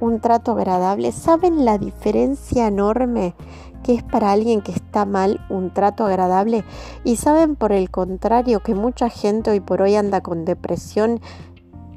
un 0.00 0.20
trato 0.20 0.52
agradable? 0.52 1.12
¿Saben 1.12 1.64
la 1.64 1.78
diferencia 1.78 2.66
enorme 2.66 3.34
que 3.84 3.94
es 3.94 4.02
para 4.02 4.32
alguien 4.32 4.62
que 4.62 4.72
está 4.72 5.04
mal 5.04 5.40
un 5.48 5.72
trato 5.72 6.04
agradable? 6.06 6.64
Y 7.04 7.16
saben 7.16 7.54
por 7.54 7.70
el 7.70 7.90
contrario 7.90 8.60
que 8.60 8.74
mucha 8.74 9.08
gente 9.08 9.52
hoy 9.52 9.60
por 9.60 9.82
hoy 9.82 9.94
anda 9.94 10.20
con 10.22 10.44
depresión 10.44 11.20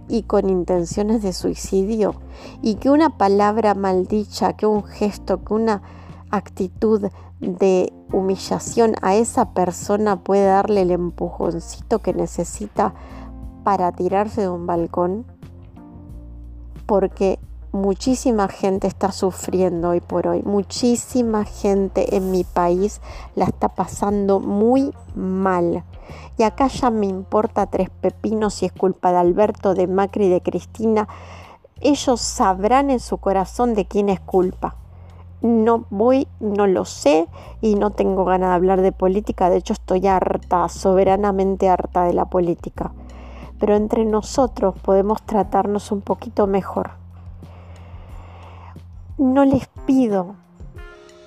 y 0.08 0.24
con 0.24 0.50
intenciones 0.50 1.24
de 1.24 1.34
suicidio 1.34 2.14
y 2.62 2.76
que 2.76 2.92
una 2.92 3.18
palabra 3.18 3.74
maldicha, 3.74 4.54
que 4.54 4.68
un 4.68 4.84
gesto, 4.84 5.44
que 5.44 5.54
una 5.54 5.82
actitud 6.30 7.10
de 7.40 7.94
humillación 8.12 8.96
a 9.02 9.16
esa 9.16 9.54
persona 9.54 10.24
puede 10.24 10.46
darle 10.46 10.82
el 10.82 10.92
empujoncito 10.92 12.00
que 12.00 12.14
necesita 12.14 12.94
para 13.64 13.92
tirarse 13.92 14.42
de 14.42 14.50
un 14.50 14.66
balcón 14.66 15.26
porque 16.86 17.38
muchísima 17.72 18.48
gente 18.48 18.88
está 18.88 19.12
sufriendo 19.12 19.90
hoy 19.90 20.02
por 20.02 20.28
hoy. 20.28 20.42
Muchísima 20.44 21.46
gente 21.46 22.16
en 22.16 22.32
mi 22.32 22.44
país 22.44 23.02
la 23.36 23.46
está 23.46 23.70
pasando 23.70 24.40
muy 24.40 24.94
mal. 25.16 25.84
Y 26.38 26.44
acá 26.44 26.68
ya 26.68 26.90
me 26.90 27.06
importa 27.06 27.66
tres 27.68 27.90
pepinos 27.90 28.56
si 28.56 28.66
es 28.66 28.72
culpa 28.72 29.12
de 29.12 29.18
Alberto, 29.18 29.74
de 29.74 29.88
Macri, 29.88 30.30
de 30.30 30.42
Cristina. 30.42 31.08
Ellos 31.82 32.22
sabrán 32.22 32.90
en 32.90 33.00
su 33.00 33.18
corazón 33.18 33.74
de 33.74 33.86
quién 33.86 34.10
es 34.10 34.20
culpa. 34.20 34.76
No 35.42 35.86
voy, 35.90 36.28
no 36.40 36.66
lo 36.66 36.86
sé 36.86 37.28
y 37.62 37.76
no 37.76 37.92
tengo 37.92 38.26
ganas 38.26 38.50
de 38.50 38.56
hablar 38.56 38.82
de 38.82 38.92
política. 38.92 39.50
De 39.50 39.58
hecho, 39.58 39.74
estoy 39.74 40.08
harta, 40.08 40.68
soberanamente 40.70 41.70
harta 41.70 42.04
de 42.04 42.14
la 42.14 42.26
política. 42.26 42.92
Pero 43.60 43.76
entre 43.76 44.06
nosotros 44.06 44.76
podemos 44.82 45.22
tratarnos 45.24 45.92
un 45.92 46.02
poquito 46.02 46.48
mejor 46.48 46.92
no 49.18 49.46
les 49.46 49.68
pido 49.86 50.36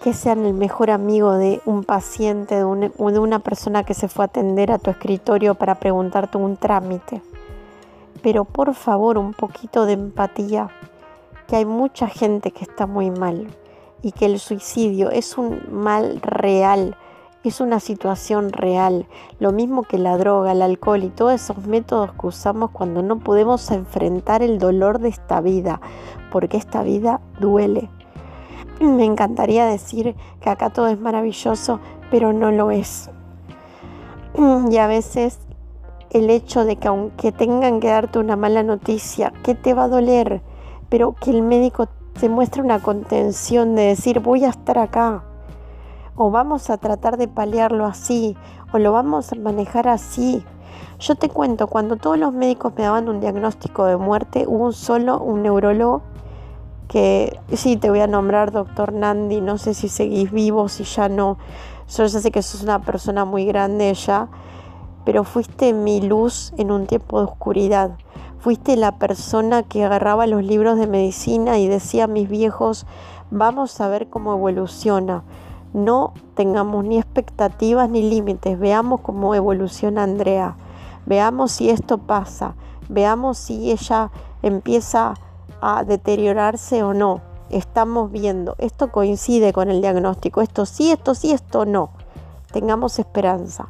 que 0.03 0.15
sean 0.15 0.47
el 0.47 0.55
mejor 0.55 0.91
amigo 0.91 1.35
de 1.35 1.61
un 1.67 1.85
paciente, 1.85 2.55
de, 2.55 2.65
una 2.65 3.39
persona 3.41 3.85
que 3.85 3.95
se 3.95 4.09
fue 4.09 4.25
a 4.25 4.27
atender 4.27 4.73
a 4.73 4.79
tu 4.79 4.91
escritorio 4.91 5.55
para 5.55 5.75
preguntarte 5.75 6.39
un 6.39 6.57
trámite. 6.57 7.23
pero 8.23 8.45
por 8.45 8.75
favor 8.75 9.17
un 9.19 9.33
poquito 9.33 9.87
de 9.87 9.95
empatía, 9.95 10.69
que 11.47 11.57
hay 11.57 11.65
mucha 11.65 12.07
gente 12.07 12.51
que 12.51 12.65
está 12.65 12.87
muy 12.87 13.11
mal 13.11 13.49
y 14.03 14.13
que 14.13 14.27
el 14.27 14.39
suicidio 14.39 15.11
es 15.11 15.39
un 15.39 15.61
mal 15.71 16.21
real, 16.23 16.97
es 17.43 17.61
una 17.61 17.81
situación 17.81 18.53
real, 18.53 19.07
lo 19.39 19.53
mismo 19.53 19.83
que 19.83 19.97
la 19.97 20.19
droga, 20.19 20.53
el 20.53 20.61
alcohol 20.61 21.05
y 21.05 21.09
todos 21.09 21.33
esos 21.33 21.67
métodos 21.67 22.13
que 22.13 22.27
usamos 22.27 22.71
cuando 22.71 23.03
no 23.03 23.19
podemos 23.19 23.71
enfrentar 23.71 24.43
el 24.43 24.59
dolor 24.59 24.99
de 24.99 25.09
esta 25.09 25.41
vida, 25.41 25.81
porque 26.31 26.59
esta 26.59 26.83
vida 26.83 27.21
duele. 27.41 27.89
Me 28.81 29.05
encantaría 29.05 29.65
decir 29.67 30.15
que 30.41 30.51
acá 30.51 30.71
todo 30.71 30.89
es 30.89 31.01
maravilloso, 31.01 31.81
pero 32.11 32.33
no 32.33 32.51
lo 32.51 32.71
es. 32.71 33.11
Y 34.71 34.77
a 34.77 34.87
veces 34.87 35.39
el 36.11 36.29
hecho 36.29 36.65
de 36.65 36.77
que 36.77 36.89
aunque 36.89 37.33
tengan 37.33 37.81
que 37.81 37.89
darte 37.89 38.19
una 38.19 38.37
mala 38.37 38.63
noticia, 38.63 39.33
que 39.43 39.55
te 39.55 39.75
va 39.75 39.85
a 39.85 39.89
doler, 39.89 40.43
pero 40.89 41.15
que 41.15 41.31
el 41.31 41.43
médico 41.43 41.89
te 42.19 42.29
muestre 42.29 42.63
una 42.63 42.81
contención 42.81 43.75
de 43.75 43.83
decir 43.83 44.21
voy 44.21 44.45
a 44.45 44.51
estar 44.51 44.79
acá, 44.79 45.25
o 46.23 46.31
vamos 46.31 46.69
a 46.69 46.77
tratar 46.77 47.17
de 47.17 47.29
paliarlo 47.29 47.87
así, 47.87 48.37
o 48.75 48.79
lo 48.79 48.93
vamos 48.93 49.33
a 49.33 49.37
manejar 49.37 49.89
así. 49.89 50.45
Yo 50.99 51.15
te 51.15 51.31
cuento, 51.31 51.67
cuando 51.67 51.97
todos 51.97 52.19
los 52.19 52.35
médicos 52.35 52.75
me 52.77 52.83
daban 52.83 53.09
un 53.09 53.21
diagnóstico 53.21 53.87
de 53.87 53.97
muerte, 53.97 54.45
hubo 54.47 54.67
un 54.67 54.75
solo, 54.75 55.19
un 55.19 55.43
neurólogo, 55.43 56.03
que 56.89 57.41
sí, 57.55 57.79
te 57.79 57.89
voy 57.89 58.01
a 58.01 58.07
nombrar 58.07 58.53
doctor 58.53 58.93
Nandi, 58.93 59.41
no 59.41 59.57
sé 59.57 59.73
si 59.73 59.89
seguís 59.89 60.31
vivo, 60.31 60.69
si 60.69 60.85
ya 60.85 61.09
no, 61.09 61.39
yo 61.89 62.05
ya 62.05 62.21
sé 62.21 62.31
que 62.31 62.43
sos 62.43 62.65
una 62.65 62.81
persona 62.81 63.25
muy 63.25 63.47
grande 63.47 63.95
ya, 63.95 64.29
pero 65.07 65.25
fuiste 65.25 65.73
mi 65.73 66.03
luz 66.03 66.53
en 66.59 66.71
un 66.71 66.87
tiempo 66.87 67.21
de 67.21 67.29
oscuridad. 67.29 67.93
Fuiste 68.41 68.77
la 68.77 68.99
persona 68.99 69.63
que 69.63 69.85
agarraba 69.85 70.27
los 70.27 70.45
libros 70.45 70.79
de 70.79 70.87
medicina 70.87 71.59
y 71.59 71.67
decía 71.67 72.05
a 72.05 72.09
mis 72.09 72.29
viejos, 72.29 72.85
vamos 73.31 73.81
a 73.81 73.89
ver 73.89 74.11
cómo 74.11 74.35
evoluciona 74.35 75.23
no 75.73 76.15
tengamos 76.35 76.85
ni 76.85 76.99
expectativas 76.99 77.89
ni 77.89 78.09
límites, 78.09 78.59
veamos 78.59 79.01
cómo 79.01 79.35
evoluciona 79.35 80.03
Andrea, 80.03 80.57
veamos 81.07 81.53
si 81.53 81.71
esto 81.71 81.99
pasa, 81.99 82.55
veamos 82.89 83.39
si 83.39 83.71
ella 83.71 84.11
empieza 84.43 85.15
a 85.61 85.85
deteriorarse 85.85 86.83
o 86.83 86.95
no. 86.95 87.21
Estamos 87.51 88.13
viendo, 88.13 88.55
esto 88.59 88.93
coincide 88.93 89.53
con 89.53 89.71
el 89.71 89.81
diagnóstico, 89.81 90.41
esto 90.41 90.67
sí, 90.67 90.93
esto 90.93 91.15
sí, 91.15 91.33
esto 91.33 91.67
no. 91.67 91.91
Tengamos 92.53 92.99
esperanza. 92.99 93.69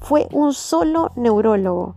Fue 0.00 0.28
un 0.32 0.52
solo 0.52 1.12
neurólogo. 1.14 1.94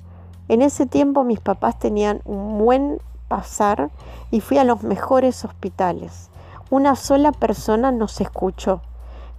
En 0.48 0.62
ese 0.62 0.86
tiempo 0.86 1.24
mis 1.24 1.40
papás 1.40 1.80
tenían 1.80 2.22
un 2.26 2.60
buen 2.60 3.02
pasar 3.28 3.90
y 4.30 4.42
fui 4.42 4.58
a 4.58 4.64
los 4.64 4.84
mejores 4.84 5.44
hospitales. 5.44 6.30
Una 6.70 6.96
sola 6.96 7.32
persona 7.32 7.92
nos 7.92 8.22
escuchó 8.22 8.82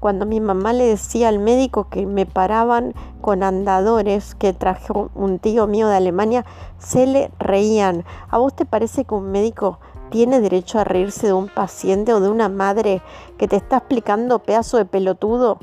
cuando 0.02 0.26
mi 0.26 0.40
mamá 0.40 0.72
le 0.72 0.84
decía 0.84 1.28
al 1.28 1.38
médico 1.38 1.86
que 1.88 2.06
me 2.06 2.26
paraban 2.26 2.92
con 3.20 3.44
andadores 3.44 4.34
que 4.34 4.52
trajo 4.52 5.12
un 5.14 5.38
tío 5.38 5.68
mío 5.68 5.86
de 5.86 5.94
Alemania, 5.94 6.44
se 6.78 7.06
le 7.06 7.30
reían. 7.38 8.04
¿A 8.28 8.38
vos 8.38 8.52
te 8.52 8.64
parece 8.64 9.04
que 9.04 9.14
un 9.14 9.30
médico 9.30 9.78
tiene 10.10 10.40
derecho 10.40 10.80
a 10.80 10.84
reírse 10.84 11.28
de 11.28 11.34
un 11.34 11.46
paciente 11.46 12.12
o 12.12 12.18
de 12.18 12.30
una 12.30 12.48
madre 12.48 13.00
que 13.38 13.46
te 13.46 13.54
está 13.54 13.76
explicando 13.76 14.40
pedazo 14.40 14.76
de 14.76 14.86
pelotudo 14.86 15.58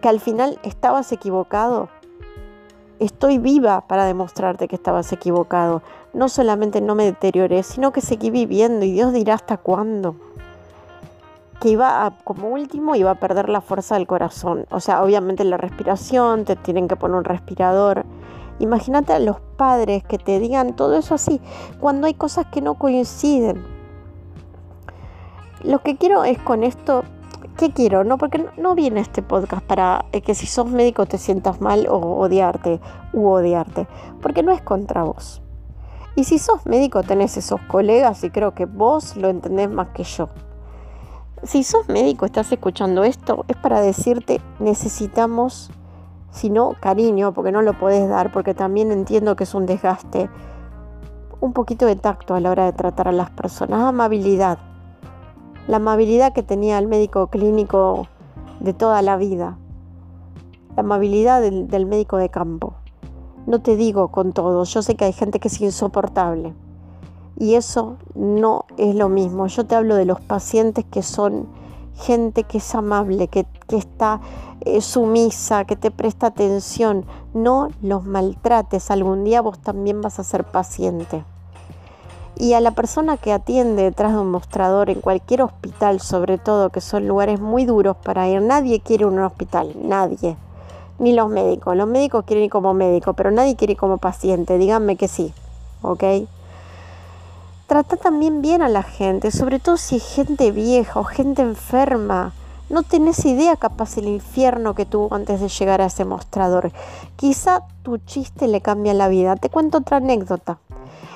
que 0.00 0.08
al 0.08 0.20
final 0.20 0.58
estabas 0.62 1.12
equivocado? 1.12 1.90
Estoy 2.98 3.36
viva 3.36 3.82
para 3.82 4.06
demostrarte 4.06 4.68
que 4.68 4.76
estabas 4.76 5.12
equivocado. 5.12 5.82
No 6.14 6.30
solamente 6.30 6.80
no 6.80 6.94
me 6.94 7.04
deterioré, 7.04 7.62
sino 7.62 7.92
que 7.92 8.00
seguí 8.00 8.30
viviendo 8.30 8.86
y 8.86 8.92
Dios 8.92 9.12
dirá 9.12 9.34
hasta 9.34 9.58
cuándo 9.58 10.16
que 11.64 11.70
iba 11.70 12.04
a, 12.04 12.10
como 12.24 12.48
último 12.48 12.94
iba 12.94 13.10
a 13.10 13.14
perder 13.14 13.48
la 13.48 13.62
fuerza 13.62 13.94
del 13.94 14.06
corazón. 14.06 14.66
O 14.70 14.80
sea, 14.80 15.02
obviamente 15.02 15.44
la 15.44 15.56
respiración, 15.56 16.44
te 16.44 16.56
tienen 16.56 16.88
que 16.88 16.96
poner 16.96 17.16
un 17.16 17.24
respirador. 17.24 18.04
Imagínate 18.58 19.14
a 19.14 19.18
los 19.18 19.40
padres 19.56 20.04
que 20.04 20.18
te 20.18 20.40
digan 20.40 20.76
todo 20.76 20.94
eso 20.94 21.14
así, 21.14 21.40
cuando 21.80 22.06
hay 22.06 22.12
cosas 22.12 22.44
que 22.52 22.60
no 22.60 22.74
coinciden. 22.74 23.64
Lo 25.62 25.78
que 25.78 25.96
quiero 25.96 26.24
es 26.24 26.38
con 26.38 26.64
esto, 26.64 27.02
¿qué 27.56 27.72
quiero? 27.72 28.04
No, 28.04 28.18
porque 28.18 28.44
no 28.58 28.74
viene 28.74 29.00
este 29.00 29.22
podcast 29.22 29.64
para 29.64 30.04
eh, 30.12 30.20
que 30.20 30.34
si 30.34 30.46
sos 30.46 30.66
médico 30.66 31.06
te 31.06 31.16
sientas 31.16 31.62
mal 31.62 31.86
o 31.88 31.96
odiarte 31.96 32.78
u 33.14 33.26
odiarte, 33.26 33.86
porque 34.20 34.42
no 34.42 34.52
es 34.52 34.60
contra 34.60 35.04
vos. 35.04 35.40
Y 36.14 36.24
si 36.24 36.38
sos 36.38 36.66
médico 36.66 37.02
tenés 37.02 37.38
esos 37.38 37.62
colegas 37.62 38.22
y 38.22 38.28
creo 38.28 38.52
que 38.52 38.66
vos 38.66 39.16
lo 39.16 39.30
entendés 39.30 39.70
más 39.70 39.88
que 39.94 40.04
yo 40.04 40.28
si 41.44 41.62
sos 41.62 41.88
médico, 41.88 42.24
estás 42.26 42.50
escuchando 42.52 43.04
esto, 43.04 43.44
es 43.48 43.56
para 43.56 43.80
decirte 43.80 44.40
necesitamos, 44.58 45.70
si 46.30 46.50
no 46.50 46.74
cariño, 46.80 47.32
porque 47.32 47.52
no 47.52 47.62
lo 47.62 47.78
podés 47.78 48.08
dar, 48.08 48.32
porque 48.32 48.54
también 48.54 48.90
entiendo 48.90 49.36
que 49.36 49.44
es 49.44 49.54
un 49.54 49.66
desgaste, 49.66 50.30
un 51.40 51.52
poquito 51.52 51.86
de 51.86 51.96
tacto 51.96 52.34
a 52.34 52.40
la 52.40 52.50
hora 52.50 52.64
de 52.64 52.72
tratar 52.72 53.08
a 53.08 53.12
las 53.12 53.30
personas, 53.30 53.82
amabilidad. 53.82 54.58
La 55.68 55.76
amabilidad 55.76 56.32
que 56.32 56.42
tenía 56.42 56.78
el 56.78 56.88
médico 56.88 57.28
clínico 57.28 58.06
de 58.60 58.72
toda 58.72 59.02
la 59.02 59.16
vida, 59.16 59.58
la 60.76 60.80
amabilidad 60.80 61.40
del, 61.40 61.68
del 61.68 61.86
médico 61.86 62.16
de 62.16 62.30
campo. 62.30 62.74
No 63.46 63.60
te 63.60 63.76
digo 63.76 64.08
con 64.08 64.32
todo, 64.32 64.64
yo 64.64 64.82
sé 64.82 64.94
que 64.94 65.04
hay 65.04 65.12
gente 65.12 65.40
que 65.40 65.48
es 65.48 65.60
insoportable 65.60 66.54
y 67.36 67.54
eso 67.54 67.96
no 68.14 68.64
es 68.76 68.94
lo 68.94 69.08
mismo. 69.08 69.46
Yo 69.46 69.66
te 69.66 69.74
hablo 69.74 69.96
de 69.96 70.04
los 70.04 70.20
pacientes 70.20 70.84
que 70.84 71.02
son 71.02 71.48
gente 71.96 72.44
que 72.44 72.58
es 72.58 72.74
amable, 72.74 73.28
que, 73.28 73.46
está 73.68 74.20
eh, 74.60 74.80
sumisa, 74.80 75.64
que 75.64 75.76
te 75.76 75.90
presta 75.90 76.28
atención. 76.28 77.04
No 77.32 77.68
los 77.82 78.04
maltrates. 78.04 78.90
Algún 78.90 79.24
día 79.24 79.40
vos 79.40 79.58
también 79.58 80.00
vas 80.00 80.18
a 80.18 80.24
ser 80.24 80.44
paciente. 80.44 81.24
Y 82.36 82.54
a 82.54 82.60
la 82.60 82.72
persona 82.72 83.16
que 83.16 83.32
atiende 83.32 83.84
detrás 83.84 84.12
de 84.12 84.18
un 84.18 84.30
mostrador 84.30 84.90
en 84.90 85.00
cualquier 85.00 85.42
hospital, 85.42 86.00
sobre 86.00 86.36
todo, 86.36 86.70
que 86.70 86.80
son 86.80 87.06
lugares 87.06 87.40
muy 87.40 87.64
duros 87.64 87.96
para 87.96 88.28
ir, 88.28 88.42
nadie 88.42 88.80
quiere 88.80 89.06
un 89.06 89.20
hospital, 89.20 89.72
nadie. 89.76 90.36
Ni 90.98 91.12
los 91.12 91.28
médicos. 91.28 91.76
Los 91.76 91.88
médicos 91.88 92.24
quieren 92.24 92.44
ir 92.44 92.50
como 92.50 92.74
médico, 92.74 93.14
pero 93.14 93.30
nadie 93.30 93.56
quiere 93.56 93.72
ir 93.72 93.78
como 93.78 93.98
paciente. 93.98 94.58
Díganme 94.58 94.96
que 94.96 95.08
sí. 95.08 95.32
¿Ok? 95.82 96.02
Trata 97.66 97.96
también 97.96 98.42
bien 98.42 98.60
a 98.60 98.68
la 98.68 98.82
gente, 98.82 99.30
sobre 99.30 99.58
todo 99.58 99.78
si 99.78 99.96
es 99.96 100.14
gente 100.14 100.50
vieja 100.52 101.00
o 101.00 101.04
gente 101.04 101.40
enferma. 101.40 102.32
No 102.68 102.82
tenés 102.82 103.24
idea 103.24 103.56
capaz 103.56 103.96
el 103.96 104.06
infierno 104.06 104.74
que 104.74 104.84
tuvo 104.84 105.14
antes 105.14 105.40
de 105.40 105.48
llegar 105.48 105.80
a 105.80 105.86
ese 105.86 106.04
mostrador. 106.04 106.72
Quizá 107.16 107.62
tu 107.82 107.96
chiste 107.98 108.48
le 108.48 108.60
cambia 108.60 108.92
la 108.92 109.08
vida. 109.08 109.36
Te 109.36 109.48
cuento 109.48 109.78
otra 109.78 109.96
anécdota. 109.96 110.58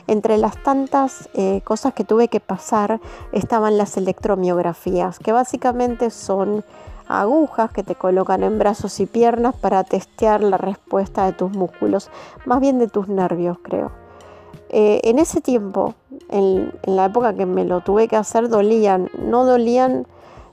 Entre 0.06 0.38
las 0.38 0.62
tantas 0.62 1.28
eh, 1.34 1.61
cosas 1.64 1.92
que 1.92 2.04
tuve 2.04 2.28
que 2.28 2.40
pasar 2.40 2.98
estaban 3.32 3.76
las 3.76 3.98
electromiografías, 3.98 5.18
que 5.18 5.32
básicamente 5.32 6.08
son 6.08 6.64
agujas 7.08 7.70
que 7.72 7.82
te 7.82 7.94
colocan 7.94 8.42
en 8.42 8.58
brazos 8.58 9.00
y 9.00 9.06
piernas 9.06 9.54
para 9.54 9.84
testear 9.84 10.42
la 10.42 10.56
respuesta 10.56 11.26
de 11.26 11.34
tus 11.34 11.50
músculos, 11.52 12.11
más 12.46 12.61
bien 12.61 12.78
de 12.78 12.88
tus 12.88 13.08
nervios 13.08 13.58
creo. 13.62 13.90
Eh, 14.70 15.00
en 15.04 15.18
ese 15.18 15.40
tiempo, 15.40 15.94
en, 16.29 16.73
la 16.85 17.07
época 17.07 17.35
que 17.35 17.47
me 17.47 17.64
lo 17.64 17.81
tuve 17.81 18.09
que 18.09 18.17
hacer, 18.17 18.49
dolían. 18.49 19.11
No 19.19 19.45
dolían 19.45 20.07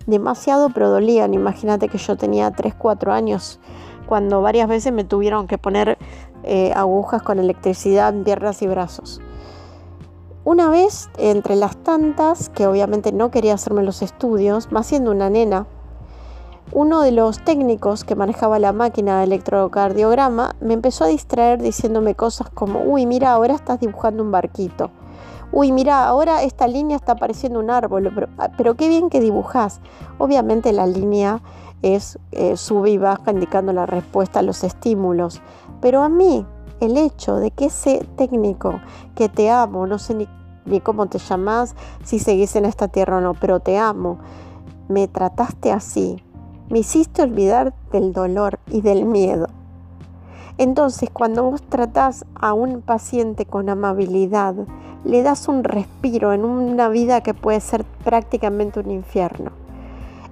demasiado, 0.07 0.69
pero 0.69 0.89
dolían. 0.89 1.33
Imagínate 1.33 1.89
que 1.89 1.97
yo 1.97 2.17
tenía 2.17 2.51
3, 2.51 2.75
4 2.75 3.13
años 3.13 3.59
cuando 4.05 4.41
varias 4.41 4.67
veces 4.67 4.93
me 4.93 5.03
tuvieron 5.03 5.47
que 5.47 5.57
poner 5.57 5.97
eh, 6.43 6.71
agujas 6.75 7.21
con 7.23 7.39
electricidad 7.39 8.13
en 8.13 8.23
piernas 8.23 8.61
y 8.61 8.67
brazos. 8.67 9.21
Una 10.43 10.69
vez, 10.69 11.09
entre 11.17 11.55
las 11.55 11.75
tantas, 11.77 12.49
que 12.49 12.67
obviamente 12.67 13.11
no 13.11 13.31
quería 13.31 13.55
hacerme 13.55 13.81
los 13.81 14.03
estudios, 14.03 14.71
más 14.71 14.85
siendo 14.85 15.09
una 15.09 15.27
nena, 15.31 15.65
uno 16.71 17.01
de 17.01 17.11
los 17.11 17.43
técnicos 17.43 18.03
que 18.03 18.15
manejaba 18.15 18.59
la 18.59 18.73
máquina 18.73 19.19
de 19.19 19.25
electrocardiograma 19.25 20.55
me 20.61 20.73
empezó 20.73 21.05
a 21.05 21.07
distraer 21.07 21.61
diciéndome 21.61 22.15
cosas 22.15 22.49
como, 22.49 22.81
uy, 22.81 23.05
mira, 23.05 23.31
ahora 23.31 23.55
estás 23.55 23.79
dibujando 23.79 24.23
un 24.23 24.31
barquito. 24.31 24.91
Uy, 25.55 25.71
mira, 25.71 26.05
ahora 26.05 26.43
esta 26.43 26.67
línea 26.67 26.97
está 26.97 27.15
pareciendo 27.15 27.61
un 27.61 27.69
árbol, 27.69 28.11
pero, 28.13 28.27
ah, 28.37 28.49
qué 28.77 28.89
bien 28.89 29.09
que 29.09 29.21
dibujas. 29.21 29.79
Obviamente 30.17 30.73
la 30.73 30.85
línea 30.85 31.41
es 31.81 32.19
eh, 32.33 32.57
sube 32.57 32.89
y 32.89 32.97
baja 32.97 33.31
indicando 33.31 33.71
la 33.71 33.85
respuesta 33.85 34.39
a 34.39 34.41
los 34.41 34.65
estímulos. 34.65 35.41
Pero 35.79 36.03
a 36.03 36.09
mí, 36.09 36.45
el 36.81 36.97
hecho 36.97 37.37
de 37.37 37.51
que 37.51 37.67
ese 37.67 38.05
técnico 38.17 38.81
que 39.15 39.29
te 39.29 39.49
amo, 39.49 39.87
no 39.87 39.97
sé 39.97 40.15
ni, 40.15 40.27
ni 40.65 40.81
cómo 40.81 41.05
te 41.05 41.19
llamas, 41.19 41.73
si 42.03 42.19
seguís 42.19 42.57
en 42.57 42.65
esta 42.65 42.89
tierra 42.89 43.19
o 43.19 43.21
no, 43.21 43.33
pero 43.33 43.61
te 43.61 43.77
amo, 43.77 44.19
me 44.89 45.07
trataste 45.07 45.71
así, 45.71 46.21
me 46.69 46.79
hiciste 46.79 47.21
olvidar 47.21 47.73
del 47.93 48.11
dolor 48.11 48.59
y 48.67 48.81
del 48.81 49.05
miedo. 49.05 49.47
Entonces, 50.57 51.09
cuando 51.11 51.43
vos 51.43 51.61
tratás 51.63 52.25
a 52.35 52.53
un 52.53 52.81
paciente 52.81 53.45
con 53.45 53.69
amabilidad, 53.69 54.55
le 55.03 55.21
das 55.21 55.47
un 55.47 55.63
respiro 55.63 56.33
en 56.33 56.45
una 56.45 56.87
vida 56.89 57.21
que 57.21 57.33
puede 57.33 57.59
ser 57.59 57.83
prácticamente 58.03 58.79
un 58.79 58.91
infierno. 58.91 59.51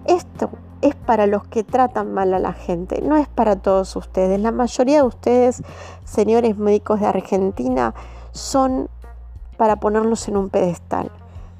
Esto 0.06 0.50
es 0.82 0.96
para 0.96 1.28
los 1.28 1.46
que 1.46 1.64
tratan 1.64 2.14
mal 2.14 2.34
a 2.34 2.40
la 2.40 2.54
gente, 2.54 3.02
no 3.02 3.16
es 3.16 3.28
para 3.28 3.56
todos 3.56 3.96
ustedes. 3.96 4.40
La 4.40 4.52
mayoría 4.52 4.98
de 4.98 5.08
ustedes, 5.08 5.62
señores 6.04 6.58
médicos 6.58 7.00
de 7.00 7.08
Argentina, 7.08 7.94
son 8.32 8.90
para 9.58 9.78
ponerlos 9.78 10.28
en 10.28 10.38
un 10.38 10.50
pedestal. 10.50 11.12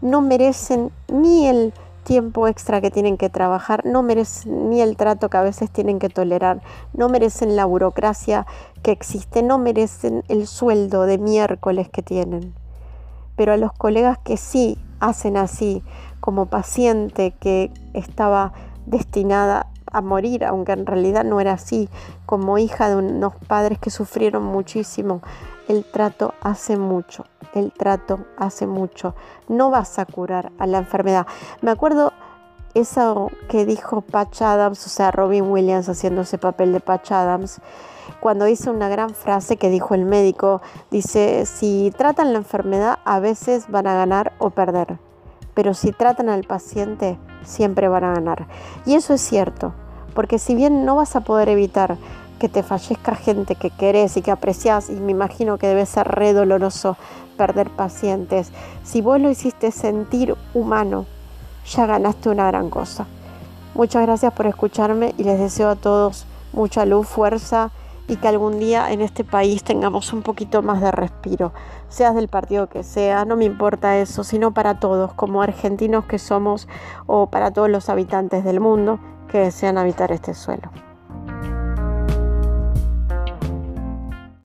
No 0.02 0.22
merecen 0.22 0.92
ni 1.08 1.48
el 1.48 1.74
tiempo 2.04 2.48
extra 2.48 2.82
que 2.82 2.92
tienen 2.92 3.18
que 3.18 3.30
trabajar, 3.30 3.86
no 3.86 4.04
merecen 4.04 4.70
ni 4.70 4.82
el 4.82 4.98
trato 4.98 5.30
que 5.30 5.38
a 5.38 5.42
veces 5.42 5.70
tienen 5.72 6.00
que 6.00 6.10
tolerar, 6.10 6.62
no 6.94 7.10
merecen 7.10 7.56
la 7.56 7.66
burocracia 7.66 8.46
que 8.82 8.92
existe, 8.92 9.44
no 9.44 9.58
merecen 9.58 10.24
el 10.28 10.48
sueldo 10.48 11.04
de 11.04 11.18
miércoles 11.18 11.90
que 11.90 12.02
tienen. 12.02 12.54
Pero 13.36 13.54
a 13.54 13.58
los 13.58 13.74
colegas 13.74 14.18
que 14.20 14.38
sí 14.38 14.78
hacen 15.00 15.38
así, 15.38 15.84
como 16.20 16.46
paciente 16.46 17.34
que 17.40 17.72
estaba 17.94 18.54
destinada 18.86 19.68
a 19.92 20.02
morir, 20.02 20.46
aunque 20.46 20.72
en 20.72 20.86
realidad 20.86 21.24
no 21.24 21.40
era 21.40 21.54
así, 21.54 21.90
como 22.26 22.58
hija 22.58 22.90
de 22.90 22.96
unos 22.96 23.36
padres 23.48 23.80
que 23.80 23.90
sufrieron 23.90 24.44
muchísimo, 24.44 25.22
el 25.68 25.86
trato 25.86 26.34
hace 26.42 26.78
mucho, 26.78 27.26
el 27.54 27.72
trato 27.72 28.20
hace 28.38 28.68
mucho. 28.68 29.16
No 29.48 29.70
vas 29.70 30.00
a 30.00 30.06
curar 30.06 30.52
a 30.60 30.68
la 30.68 30.80
enfermedad. 30.80 31.28
Me 31.62 31.72
acuerdo 31.72 32.14
eso 32.74 33.30
que 33.50 33.66
dijo 33.66 34.02
Patch 34.02 34.42
Adams, 34.42 34.86
o 34.86 34.90
sea, 34.90 35.12
Robin 35.12 35.50
Williams 35.50 35.90
haciendo 35.90 36.22
ese 36.22 36.38
papel 36.38 36.74
de 36.74 36.80
Patch 36.80 37.12
Adams, 37.12 37.62
cuando 38.20 38.48
hizo 38.48 38.72
una 38.72 38.90
gran 38.90 39.12
frase 39.12 39.58
que 39.58 39.70
dijo 39.70 39.96
el 39.96 40.06
médico, 40.06 40.62
dice, 40.92 41.46
si 41.46 41.94
tratan 41.96 42.34
la 42.34 42.40
enfermedad, 42.40 43.00
a 43.06 43.20
veces 43.20 43.70
van 43.70 43.88
a 43.88 43.96
ganar 43.96 44.34
o 44.40 44.50
perder, 44.50 44.98
pero 45.54 45.74
si 45.74 45.92
tratan 45.92 46.30
al 46.30 46.44
paciente, 46.44 47.18
siempre 47.44 47.88
van 47.88 48.04
a 48.06 48.14
ganar. 48.14 48.48
Y 48.86 48.96
eso 48.96 49.14
es 49.14 49.22
cierto, 49.22 49.74
porque 50.16 50.40
si 50.40 50.56
bien 50.56 50.86
no 50.86 50.96
vas 50.96 51.16
a 51.16 51.22
poder 51.22 51.50
evitar 51.50 51.98
que 52.44 52.50
te 52.50 52.62
fallezca 52.62 53.16
gente 53.16 53.56
que 53.56 53.70
querés 53.70 54.18
y 54.18 54.22
que 54.22 54.30
apreciás, 54.30 54.90
y 54.90 54.96
me 54.96 55.14
imagino 55.14 55.58
que 55.58 55.68
debe 55.68 55.86
ser 55.86 56.10
re 56.10 56.34
doloroso 56.34 56.98
perder 57.38 57.70
pacientes, 57.70 58.52
si 58.84 59.00
vos 59.00 59.18
lo 59.18 59.30
hiciste 59.30 59.72
sentir 59.72 60.36
humano, 60.54 61.06
ya 61.66 61.86
ganaste 61.86 62.28
una 62.28 62.48
gran 62.48 62.70
cosa. 62.70 63.06
Muchas 63.76 64.02
gracias 64.02 64.34
por 64.34 64.46
escucharme 64.46 65.16
y 65.18 65.24
les 65.24 65.40
deseo 65.40 65.70
a 65.70 65.78
todos 65.78 66.26
mucha 66.52 66.86
luz, 66.86 67.08
fuerza 67.08 67.72
y 68.10 68.18
que 68.18 68.28
algún 68.28 68.60
día 68.60 68.92
en 68.92 69.00
este 69.00 69.24
país 69.24 69.64
tengamos 69.64 70.12
un 70.12 70.22
poquito 70.22 70.62
más 70.62 70.82
de 70.82 70.92
respiro, 70.92 71.54
seas 71.88 72.14
del 72.14 72.28
partido 72.28 72.68
que 72.68 72.84
sea, 72.84 73.24
no 73.24 73.38
me 73.38 73.46
importa 73.46 74.00
eso, 74.00 74.26
sino 74.26 74.54
para 74.54 74.82
todos, 74.82 75.14
como 75.14 75.42
argentinos 75.42 76.04
que 76.04 76.20
somos 76.20 76.68
o 77.06 77.28
para 77.28 77.52
todos 77.52 77.70
los 77.70 77.88
habitantes 77.88 78.44
del 78.44 78.60
mundo 78.60 79.00
que 79.30 79.38
desean 79.38 79.78
habitar 79.78 80.12
este 80.12 80.34
suelo. 80.34 80.93